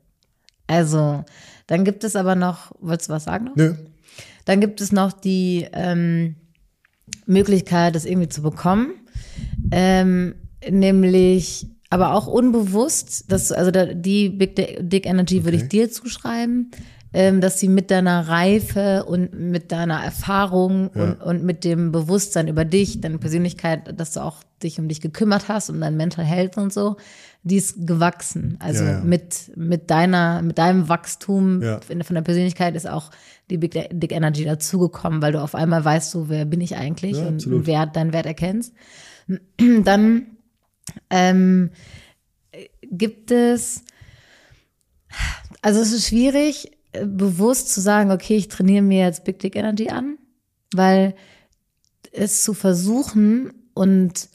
[0.66, 1.24] Also
[1.68, 3.56] dann gibt es aber noch, wolltest du was sagen noch?
[3.56, 3.74] Nö.
[4.44, 6.34] Dann gibt es noch die ähm,
[7.26, 8.90] Möglichkeit, das irgendwie zu bekommen.
[9.70, 10.34] Ähm,
[10.68, 15.90] nämlich, aber auch unbewusst, dass also da, die Big Di- Dick Energy würde ich dir
[15.90, 16.70] zuschreiben,
[17.12, 22.48] ähm, dass sie mit deiner Reife und mit deiner Erfahrung und, und mit dem Bewusstsein
[22.48, 26.24] über dich, deine Persönlichkeit, dass du auch dich um dich gekümmert hast, um dein Mental
[26.24, 26.96] Health und so,
[27.46, 28.56] die ist gewachsen.
[28.58, 29.00] Also Ja, ja.
[29.04, 31.80] mit mit deiner mit deinem Wachstum Ja.
[31.80, 33.10] von der Persönlichkeit ist auch
[33.50, 37.16] die Big Dick Energy dazugekommen, weil du auf einmal weißt, so wer bin ich eigentlich
[37.18, 37.66] und absolut.
[37.66, 38.72] Wert, deinen Wert erkennst.
[39.84, 40.26] Dann
[41.10, 41.70] ähm,
[42.82, 43.82] gibt es,
[45.60, 49.56] also es ist schwierig, äh, bewusst zu sagen, okay, ich trainiere mir jetzt Big Dick
[49.56, 50.16] Energy an,
[50.74, 51.14] weil
[52.12, 54.28] es zu versuchen und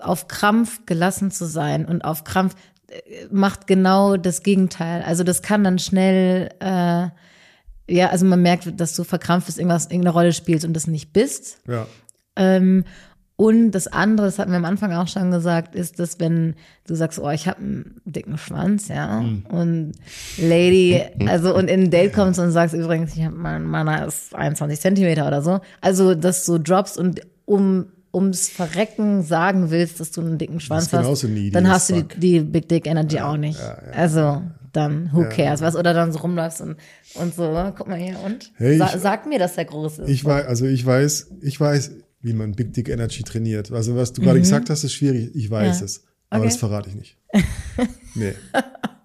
[0.00, 2.54] auf Krampf gelassen zu sein und auf Krampf
[2.88, 5.02] äh, macht genau das Gegenteil.
[5.02, 7.08] Also das kann dann schnell, äh,
[7.92, 11.12] ja, also man merkt, dass du verkrampft bist, irgendwas, irgendeine Rolle spielst und das nicht
[11.12, 11.58] bist.
[11.66, 11.86] Ja.
[12.36, 12.84] Ähm,
[13.36, 16.54] und das andere, das hatten wir am Anfang auch schon gesagt, ist, dass wenn
[16.86, 19.92] du sagst, oh, ich habe einen dicken Schwanz, ja, und
[20.38, 24.34] Lady, also und in ein Date kommst und sagst übrigens, ich habe mein meiner ist
[24.34, 30.10] 21 Zentimeter oder so, also dass du droppst und um ums Verrecken sagen willst, dass
[30.10, 33.36] du einen dicken Schwanz hast, dann as hast du die, die Big Dick Energy auch
[33.36, 33.58] nicht.
[33.92, 34.42] Also
[34.72, 36.76] dann who cares, was oder dann so rumläufst und
[37.14, 40.08] und so, guck mal hier und Hey, Sa ich- sag mir, dass der groß ist.
[40.08, 41.92] Ich weiß, also ich weiß, ich weiß,
[42.22, 43.70] wie man Big Dick Energy trainiert.
[43.72, 45.30] Also was du gerade gesagt hast, ist schwierig.
[45.34, 45.80] Ich weiß Mhm.
[45.80, 45.84] Ja.
[45.84, 46.04] es.
[46.30, 46.48] Aber Okay.
[46.50, 47.18] das verrate ich nicht.
[48.14, 48.34] Nee.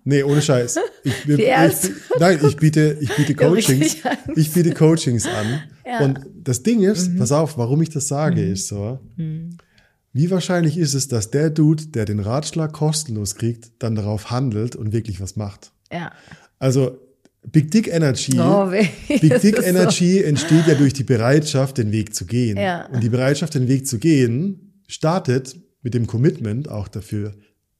[0.09, 0.79] Nee, ohne Scheiß.
[1.03, 1.85] Ich, Ernst?
[1.89, 3.97] ich, nein, ich biete, ich biete Coachings.
[4.37, 5.61] Ich biete Coachings an.
[5.85, 5.99] Ja.
[5.99, 6.05] Mhm.
[6.05, 8.99] Und das Ding ist, pass auf, warum ich das sage, ist so.
[10.13, 14.77] Wie wahrscheinlich ist es, dass der Dude, der den Ratschlag kostenlos kriegt, dann darauf handelt
[14.77, 15.71] und wirklich was macht?
[15.91, 16.11] ja.
[16.59, 16.97] Also
[17.51, 18.65] Big Dick Energy, Oh.
[19.07, 19.69] Big Dick ist so.
[19.69, 22.57] Energy entsteht ja durch die Bereitschaft, den Weg zu gehen.
[22.57, 22.87] Ja.
[22.87, 27.33] Und die Bereitschaft, den Weg zu gehen, startet mit dem Commitment auch dafür,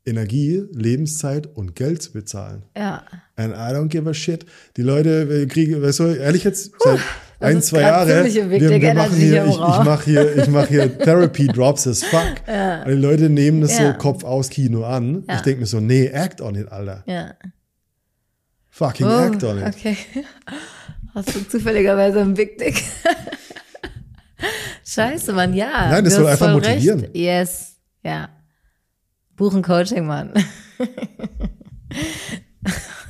[0.08, 2.64] Energie, Lebenszeit und Geld zu bezahlen.
[2.76, 3.04] Ja.
[3.36, 4.46] And I don't give a shit.
[4.78, 7.02] Die Leute kriegen, weißt du, ehrlich jetzt, seit das
[7.50, 10.48] ein, zwei grad Jahre, ziemliche Big wir, wir machen hier, ich, ich mache hier, ich
[10.48, 12.24] mache hier Therapy Drops as fuck.
[12.86, 13.92] Und die Leute nehmen das Ja.
[13.92, 15.24] so Kopf aus Kino an.
[15.28, 15.36] Ja.
[15.36, 17.04] Ich denke mir so, nee, act on it, Alter.
[17.06, 17.36] Ja.
[18.70, 19.66] Fucking Oh, act on it.
[19.68, 19.98] okay.
[21.14, 22.84] Hast du zufälligerweise einen Big Dick?
[24.86, 25.90] Scheiße, Mann, ja.
[25.92, 27.02] Nein, das soll einfach motivieren.
[27.02, 27.16] Recht.
[27.16, 28.30] Yes, ja.
[29.38, 30.34] Buchen Coaching, Mann.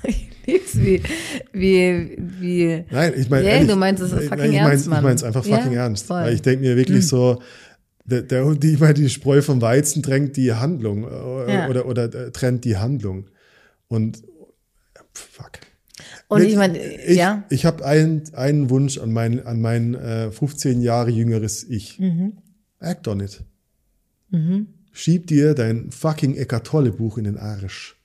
[0.03, 1.01] ich lieb's, wie,
[1.53, 2.86] wie, wie.
[2.91, 4.99] Nein, ich meine, ehrlich, du meinst es fucking nein, ich ernst, mein, Mann.
[4.99, 6.05] Ich meine es einfach fucking Ja, ernst.
[6.07, 6.21] voll.
[6.21, 7.41] Weil ich denke mir wirklich so,
[8.05, 11.67] der, der, die, ich meine, die Spreu vom Weizen drängt die Handlung äh, Ja.
[11.69, 13.30] oder, oder äh, trennt die Handlung.
[13.88, 14.21] Und
[15.13, 15.51] fuck.
[16.28, 17.43] Und Wenn- ich meine, ich, ja.
[17.49, 21.99] Ich habe einen, einen Wunsch an mein, an mein äh, 15 Jahre jüngeres Ich.
[21.99, 22.34] Mhm.
[22.80, 23.43] Act on it.
[24.97, 27.95] Schieb dir dein fucking Eckart Tolle Buch in den Arsch.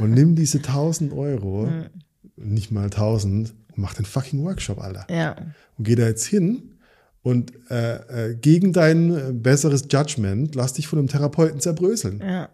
[0.00, 1.66] und nimm diese 1000 Euro,
[2.36, 5.06] nicht mal 1000, und mach den fucking Workshop, Alter.
[5.08, 5.34] Ja.
[5.78, 6.74] Und geh da jetzt hin
[7.22, 12.20] und äh, äh, gegen dein äh, besseres Judgment lass dich von einem Therapeuten zerbröseln.
[12.20, 12.50] ja.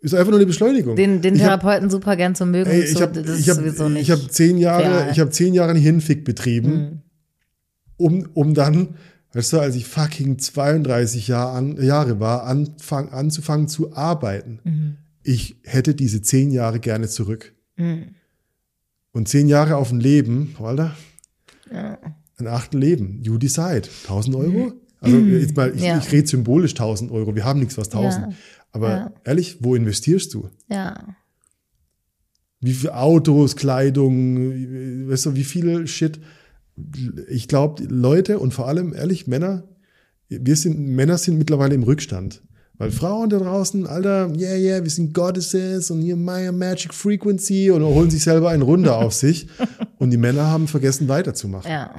[0.00, 0.94] Ist einfach nur eine Beschleunigung.
[0.94, 2.70] Den, den Ich hab- Therapeuten super gern zu mögen.
[2.70, 4.02] Ey, ich so, habe das ich ist hab, sowieso nicht.
[4.02, 5.04] ich hab zehn Jahre, real.
[5.06, 5.10] Mhm.
[5.10, 7.02] ich habe zehn Jahre einen Hinfick betrieben,
[7.96, 8.94] um, um dann,
[9.32, 14.60] weißt du, als ich fucking 32 Jahr an, Jahre war, anfang, anzufangen zu arbeiten.
[14.64, 14.96] Mhm.
[15.22, 17.54] Ich hätte diese zehn Jahre gerne zurück.
[17.76, 18.14] Mhm.
[19.12, 20.94] Und zehn Jahre auf ein Leben, Alter.
[21.72, 21.98] Ja.
[22.38, 23.20] ein Achtel leben.
[23.22, 23.82] You decide.
[24.04, 24.72] 1000 Euro?
[25.00, 25.86] Also jetzt mal, ich, Mhm.
[25.86, 25.98] Ja.
[25.98, 27.34] ich rede symbolisch 1000 Euro.
[27.34, 28.26] Wir haben nichts was 1000.
[28.28, 28.32] Ja.
[28.70, 30.48] Aber ehrlich, wo investierst du?
[30.68, 31.04] Ja.
[32.60, 36.20] Wie viel Autos, Kleidung, weißt du, wie viel Shit.
[37.28, 39.64] Ich glaube, Leute und vor allem, ehrlich, Männer,
[40.28, 42.42] wir sind, Männer sind mittlerweile im Rückstand.
[42.80, 47.70] Weil Frauen da draußen, Alter, yeah, yeah, wir sind Goddesses und hier Maya Magic Frequency
[47.72, 49.48] und holen sich selber einen Runde auf sich.
[49.98, 51.68] Und die Männer haben vergessen weiterzumachen.
[51.70, 51.92] Ja.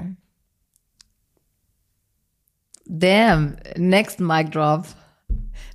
[2.85, 4.85] Damn, next mic drop.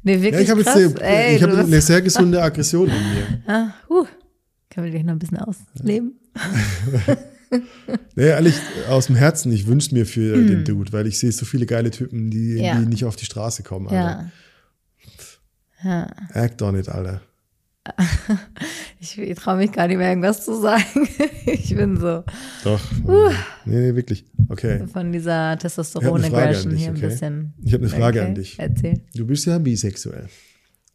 [0.03, 2.95] Nee, Ja, wirklich ich habe jetzt eine, Ey, ich bist- eine sehr gesunde Aggression in
[2.95, 3.43] mir.
[3.47, 4.07] Ah, huh.
[4.71, 6.19] Können wir gleich noch ein bisschen ausleben?
[8.17, 8.55] Nee, ehrlich,
[8.89, 11.91] aus dem Herzen, ich wünsche mir für den Dude, weil ich sehe so viele geile
[11.91, 12.59] Typen, die.
[12.59, 12.79] Ja.
[12.79, 13.97] die nicht auf die Straße kommen, Alter.
[13.99, 14.31] Ja.
[15.85, 16.07] Ja.
[16.33, 17.21] Act on it, Alter.
[19.01, 20.83] Ich, ich traue mich gar nicht mehr, irgendwas zu sagen.
[21.47, 22.25] Ich bin so
[22.63, 22.81] Doch.
[23.67, 24.25] Nee, nee, wirklich.
[24.49, 24.87] Okay.
[24.87, 27.09] von dieser Testosteron-Aggression hier ein okay?
[27.09, 27.53] bisschen.
[27.63, 28.29] Ich habe eine Frage okay.
[28.29, 28.59] an dich.
[28.59, 29.03] Erzähl.
[29.15, 30.29] Du bist ja bisexuell.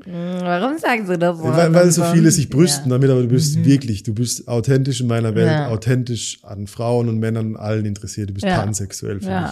[0.05, 1.43] Hm, Warum sagen Sie das so?
[1.43, 2.97] Weil, weil so viele sich brüsten Ja.
[2.97, 5.67] damit, aber du bist wirklich, du bist authentisch in meiner Welt, Ja.
[5.69, 8.29] authentisch an Frauen und Männern, allen interessiert.
[8.29, 8.59] Du bist Ja.
[8.61, 9.51] pansexuell für mich.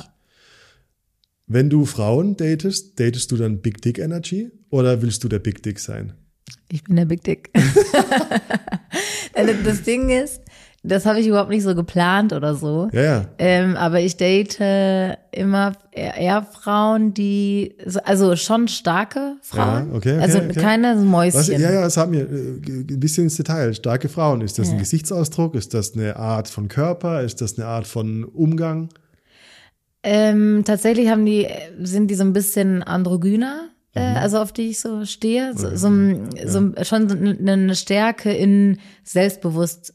[1.47, 5.63] Wenn du Frauen datest, datest du dann Big Dick Energy oder willst du der Big
[5.63, 6.13] Dick sein?
[6.69, 7.49] Ich bin der Big Dick.
[9.63, 10.41] Das Ding ist,
[10.83, 12.87] das habe ich überhaupt nicht so geplant oder so.
[12.93, 13.25] Ja, ja.
[13.39, 14.59] Ähm, aber ich date
[15.31, 19.89] immer eher, Frauen, die, so- also schon starke Frauen.
[19.89, 20.59] Ja, okay, okay, also okay.
[20.59, 21.59] keine Was, Mäuschen.
[21.61, 22.59] ja, ja, das haben wir äh,
[22.93, 23.73] ein bisschen ins Detail.
[23.73, 24.41] Starke Frauen.
[24.41, 24.79] Ist das ein Ja.
[24.79, 25.55] Gesichtsausdruck?
[25.55, 27.21] Ist das eine Art von Körper?
[27.21, 28.89] Ist das eine Art von Umgang?
[30.03, 31.47] Ähm, tatsächlich haben die,
[31.81, 34.17] sind die so ein bisschen androgyner, äh, Mhm.
[34.17, 35.53] also auf die ich so stehe.
[35.57, 35.89] So, so,
[36.45, 37.11] so ein- schon
[37.47, 39.93] eine Stärke in Selbstbewusst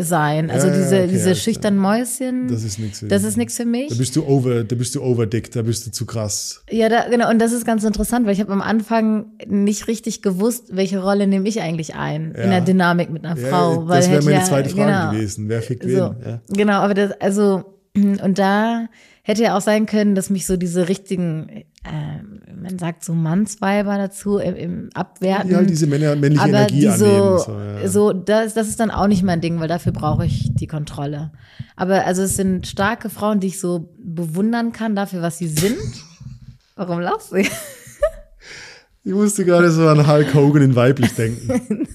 [0.00, 0.50] sein.
[0.50, 2.48] Also Ja, ja, diese, okay, diese alles schüchternen Mäuschen.
[2.48, 3.04] Das ist nichts.
[3.06, 3.88] Das ist nichts für mich.
[3.88, 6.62] Da bist du over, da bist du overdick, da bist du zu krass.
[6.70, 7.30] Ja, da, genau.
[7.30, 11.26] Und das ist ganz interessant, weil ich habe am Anfang nicht richtig gewusst, welche Rolle
[11.26, 12.42] nehme ich eigentlich ein Ja.
[12.44, 13.88] in der Dynamik mit einer Ja, Frau.
[13.88, 15.10] weil das wäre meine ja- zweite Frage genau.
[15.12, 15.48] gewesen.
[15.48, 15.96] Wer fickt So, wen?
[15.98, 16.40] Ja.
[16.48, 18.88] Genau, aber das, also, und da
[19.22, 22.22] hätte ja auch sein können, dass mich so diese richtigen, äh,
[22.54, 25.54] man sagt so Mannsweiber dazu im, im Abwerten.
[25.54, 27.38] Halt diese Männer, männliche aber Energie die annehmen.
[27.38, 27.88] So, ja.
[27.88, 31.30] so das, das ist dann auch nicht mein Ding, weil dafür brauche ich die Kontrolle.
[31.76, 35.78] Aber also es sind starke Frauen, die ich so bewundern kann dafür, was sie sind.
[36.74, 37.42] Warum lachst du?
[39.04, 41.48] Ich musste gerade so an Hulk Hogan in weiblich denken.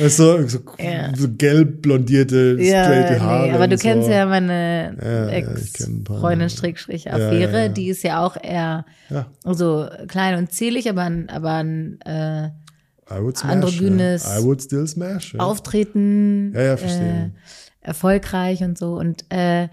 [0.00, 1.14] weißt du, so, Ja.
[1.14, 3.52] so gelb blondierte, straighte Haare.
[3.52, 4.12] aber du kennst so.
[4.12, 5.28] ja meine Ja, ja.
[5.28, 7.68] Ex-Freundin Strickstrich Ja, ja, Affäre, ja.
[7.68, 9.26] die ist ja auch eher Ja.
[9.44, 12.48] so klein und zierlich, aber ein, aber ein äh,
[13.08, 14.40] smash, androgynes ja.
[14.40, 15.34] I would still smash.
[15.34, 15.40] Ja.
[15.40, 17.32] Auftreten Ja, ja, verstehe.
[17.32, 19.68] Äh, erfolgreich und so und äh,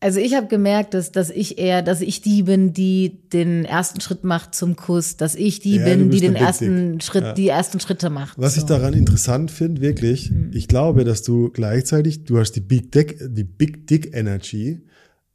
[0.00, 4.00] also ich habe gemerkt, dass, dass ich eher, dass ich die bin, die den ersten
[4.00, 7.00] Schritt macht zum Kuss, dass ich die Ja, bin, die den Big ersten.
[7.02, 7.32] Schritt, Ja.
[7.34, 8.38] die ersten Schritte macht.
[8.38, 8.68] Was ich so.
[8.68, 10.50] daran interessant finde, wirklich, Mhm.
[10.54, 14.80] ich glaube, dass du gleichzeitig, du hast die Big Dick, die Big Dick Energy,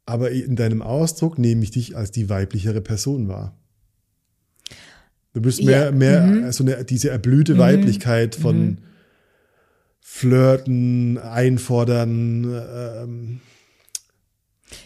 [0.04, 3.56] aber in deinem Ausdruck nehme ich dich als die weiblichere Person wahr.
[5.32, 6.50] Du bist mehr, Ja, mehr mhm.
[6.52, 8.78] so eine, diese erblühte Weiblichkeit von
[10.00, 13.40] Flirten, Einfordern, ähm,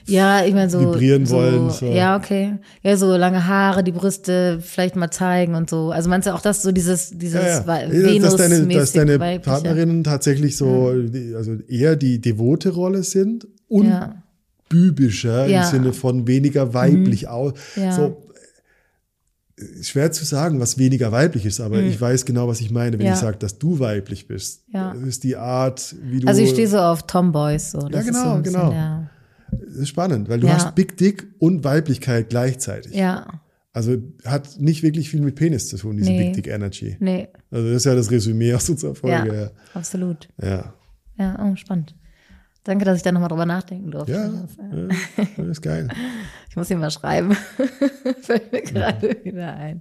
[0.07, 0.81] Ja, ich meine so.
[0.81, 1.87] vibrieren so, wollen, so.
[1.87, 2.59] Ja, okay.
[2.83, 5.91] Ja, so lange Haare, die Brüste vielleicht mal zeigen und so.
[5.91, 8.19] Also meinst du auch das so dieses, dieses Ja, ja, ja.
[8.21, 9.51] dass deine, dass deine weibliche?
[9.51, 14.23] Partnerinnen tatsächlich so, die, also eher die devote Rolle sind und Ja,
[14.69, 15.61] bübischer Ja.
[15.61, 15.65] Mhm.
[15.65, 17.55] im Sinne von weniger weiblich aus.
[17.77, 17.93] Ja.
[17.93, 18.23] So,
[19.57, 22.93] äh, schwer zu sagen, was weniger weiblich ist, aber ich weiß genau, was ich meine,
[22.93, 23.07] wenn Mhm.
[23.07, 23.13] Ja.
[23.15, 24.65] ich sage, dass du weiblich bist.
[24.73, 24.93] Ja.
[24.93, 26.29] Das ist die Art, wie du.
[26.29, 27.71] also ich stehe so auf Tomboys.
[27.71, 27.79] So.
[27.89, 29.05] Das ist genau, so bisschen genau.
[29.53, 30.55] Das ist spannend, weil du Ja.
[30.55, 32.95] hast Big Dick und Weiblichkeit gleichzeitig.
[32.95, 33.41] ja,
[33.73, 36.25] Also hat nicht wirklich viel mit Penis zu tun, diese Nee.
[36.27, 36.97] Big Dick Energy.
[37.01, 39.35] nee, Also das ist ja das Resümee aus unserer Folge.
[39.35, 40.29] ja, absolut.
[40.43, 40.75] Ja.
[41.19, 41.39] ja.
[41.53, 41.95] Oh, spannend.
[42.65, 44.13] Danke, dass ich da nochmal drüber nachdenken durfte.
[44.13, 45.89] Ja, Das, äh, ja, ist geil.
[46.51, 47.31] Ich muss ihn mal schreiben.
[48.23, 49.81] Fällt mir gerade wieder ein.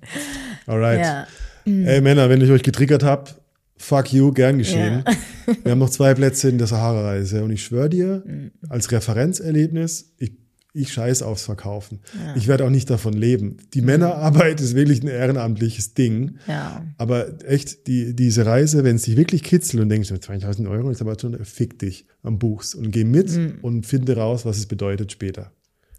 [0.68, 1.00] Alright.
[1.00, 1.28] Ja.
[1.66, 3.32] Ey Männer, wenn ich euch getriggert habe,
[3.80, 5.04] fuck you, gern geschehen.
[5.64, 8.52] Wir haben noch zwei Plätze in der Sahara-Reise und ich schwöre dir, Mhm.
[8.70, 10.34] als Referenzerlebnis, ich,
[10.74, 12.00] ich scheiß aufs Verkaufen.
[12.36, 13.58] Ich werde auch nicht davon leben.
[13.74, 16.36] Die Männerarbeit ist wirklich ein ehrenamtliches Ding.
[16.48, 16.86] Ja.
[16.98, 21.02] Aber echt, die, diese Reise, wenn es dich wirklich kitzelt und denkst, 2000 Euro ist
[21.02, 23.32] aber schon, fick dich am Buchs und geh mit
[23.64, 25.52] und finde raus, was es bedeutet später.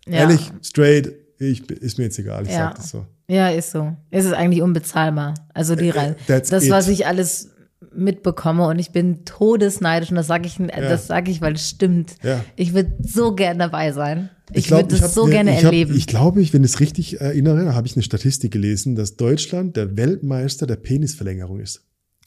[0.06, 0.12] Mhm.
[0.12, 0.18] Ja.
[0.20, 2.68] Ehrlich, straight, ich, ist mir jetzt egal, ich Ja.
[2.68, 3.06] sag das so.
[3.28, 3.96] Ja, ist so.
[4.10, 5.34] Es ist eigentlich unbezahlbar.
[5.54, 6.16] Also die Reise.
[6.26, 6.70] that's Das, it.
[6.70, 7.50] was ich alles
[7.94, 12.14] mitbekomme und ich bin todesneidisch und das sage ich, das sage ich, weil es stimmt.
[12.22, 12.44] Ja.
[12.56, 14.30] Ich würde so gern dabei sein.
[14.52, 15.96] Ich, glaub, würde das so ne- gerne ich hab, erleben.
[15.96, 19.76] Ich glaube, ich, wenn ich es richtig erinnere, habe ich eine Statistik gelesen, dass Deutschland
[19.76, 21.82] der Weltmeister der Penisverlängerung ist.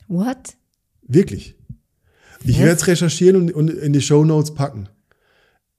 [0.08, 0.56] What?
[1.02, 1.56] Wirklich.
[2.46, 4.90] Ich werde es recherchieren und, und in die Show Notes packen.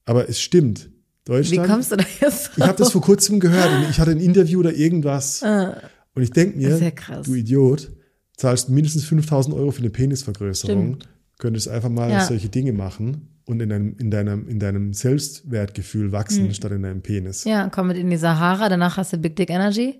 [0.06, 0.90] Aber es stimmt.
[1.26, 1.68] Wie Deutschland.
[1.68, 4.60] kommst du da jetzt ich habe das vor kurzem gehört und ich hatte ein Interview
[4.60, 5.42] oder irgendwas.
[5.42, 6.90] Und ich denke mir, Das ja
[7.22, 7.90] du Idiot,
[8.36, 10.98] zahlst mindestens 5000 Euro für eine Penisvergrößerung.
[11.38, 12.24] Könntest einfach mal Ja.
[12.24, 17.02] solche Dinge machen und in deinem, in deinem, in deinem Selbstwertgefühl wachsen, statt in deinem
[17.02, 17.44] Penis.
[17.44, 17.50] Hm.
[17.52, 19.98] Ja, komm mit in die Sahara, danach hast du Big Dick Energy.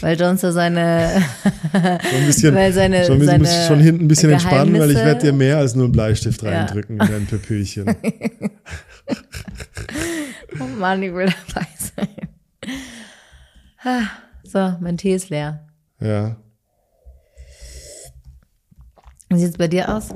[0.00, 1.10] Weil Jones so seine,
[1.72, 4.96] Schon ein bisschen, Weil seine- schon, seine muss schon hinten ein bisschen entspannen, weil ich
[4.96, 6.50] werde dir mehr als nur einen Bleistift Ja.
[6.50, 7.86] reindrücken in dein Pöpöchen.
[10.60, 12.08] oh Mann, ich will dabei sein.
[13.82, 14.02] Ah,
[14.44, 15.66] So, mein Tee ist leer.
[16.00, 16.36] ja.
[19.32, 20.08] Wie sieht's bei dir aus?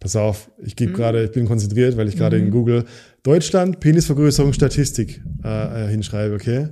[0.00, 0.76] Pass auf, ich Mhm.
[0.76, 2.84] gebe gerade, ich bin konzentriert, weil ich gerade in Google
[3.22, 6.68] Deutschland Penisvergrößerung Statistik äh, äh, hinschreibe, okay?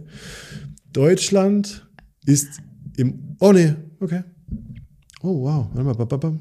[0.92, 1.86] Deutschland
[2.24, 2.48] ist
[2.96, 4.22] im, oh nee, okay.
[5.22, 6.38] Oh wow, warte mal,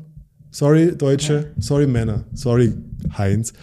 [0.49, 2.73] sorry Deutsche, sorry Männer, sorry
[3.17, 3.53] Heinz.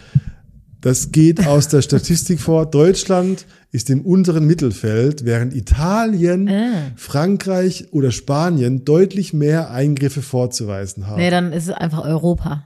[0.81, 2.69] Das geht aus der Statistik vor.
[2.69, 6.91] Deutschland ist im unteren Mittelfeld, während Italien, Ah.
[6.95, 11.17] Frankreich oder Spanien deutlich mehr Eingriffe vorzuweisen haben.
[11.21, 12.65] Nee, dann ist es einfach Europa.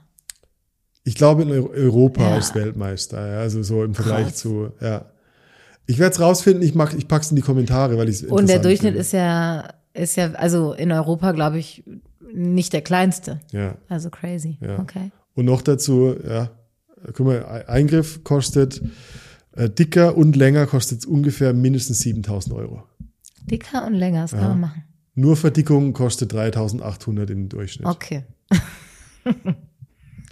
[1.04, 2.36] Ich glaube, in Eu- Europa Ja.
[2.38, 5.06] ist Weltmeister, ja, also so im Vergleich zu, ja.
[5.86, 8.48] Ich werde es rausfinden, ich, mag, ich pack's in die Kommentare, weil ich es Und
[8.48, 11.82] der Durchschnitt ist ja, ist ja, also in Europa, glaube ich,
[12.32, 13.40] nicht der kleinste.
[13.50, 14.58] Ja, Also crazy.
[14.60, 14.78] Ja.
[14.78, 15.10] Okay.
[15.34, 16.50] und noch dazu, ja,
[17.14, 18.80] guck mal, Ei- Eingriff kostet
[19.56, 22.82] dicker und länger kostet ungefähr mindestens 7000 Euro.
[23.50, 24.48] Dicker und länger, das kann Ja.
[24.48, 24.84] man machen.
[25.14, 27.86] Nur Verdickung kostet 3800 im Durchschnitt.
[27.86, 28.24] Okay.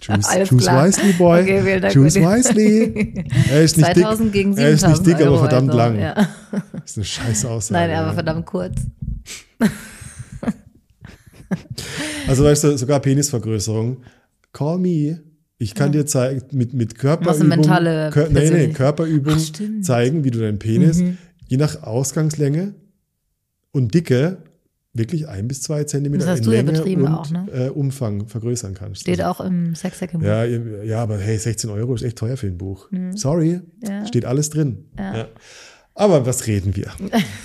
[0.01, 0.87] Choose, Alles choose klar.
[0.87, 1.41] wisely, boy.
[1.41, 3.13] Okay, Dank choose wisely.
[3.49, 4.47] Er ist nicht 2000 dick.
[4.57, 5.99] er ist 7000 nicht dick, aber Euro, verdammt also, lang.
[5.99, 6.13] Ja.
[6.71, 7.79] Das ist eine scheiß Aussage.
[7.81, 8.01] Nein, ja.
[8.03, 8.75] aber verdammt kurz.
[12.27, 13.97] Also weißt du, sogar Penisvergrößerung.
[14.53, 15.19] Call me.
[15.61, 20.31] Ich kann dir zeigen, mit, mit Körperübung, mentale Kör, nee, nee, Körperübung Ach, zeigen, wie
[20.31, 21.03] du deinen Penis,
[21.47, 22.73] je nach Ausgangslänge
[23.71, 24.37] und Dicke,
[24.93, 27.45] wirklich ein bis zwei Zentimeter Das hast in du ja Länge betrieben und auch, ne?
[27.53, 29.01] äh, Umfang vergrößern kannst.
[29.01, 32.37] Steht Also, auch im Sexhack ja, ihr- ja, aber hey, 16 Euro ist echt teuer
[32.37, 32.89] für ein Buch.
[33.15, 33.87] Sorry, Mhm.
[33.87, 34.05] Ja.
[34.07, 34.85] steht alles drin.
[34.97, 35.27] Ja.
[35.99, 36.93] Aber was reden wir?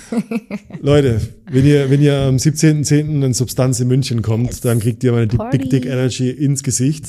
[0.79, 1.19] Leute,
[1.51, 3.21] wenn ihr, wenn ihr am 17.10.
[3.21, 5.57] in Substanz in München kommt, dann kriegt ihr meine Dick, Party.
[5.57, 7.07] Big Dick Energy ins Gesicht.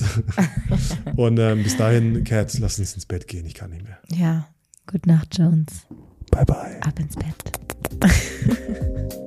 [1.17, 3.47] Und ähm, bis dahin, Cat, lass uns ins Bett gehen.
[3.47, 3.99] Ich kann nicht mehr.
[4.13, 4.49] Ja.
[4.91, 5.87] Gute Nacht, Jones.
[6.33, 6.83] Bye, bye.
[6.83, 7.37] Ab ins Bett.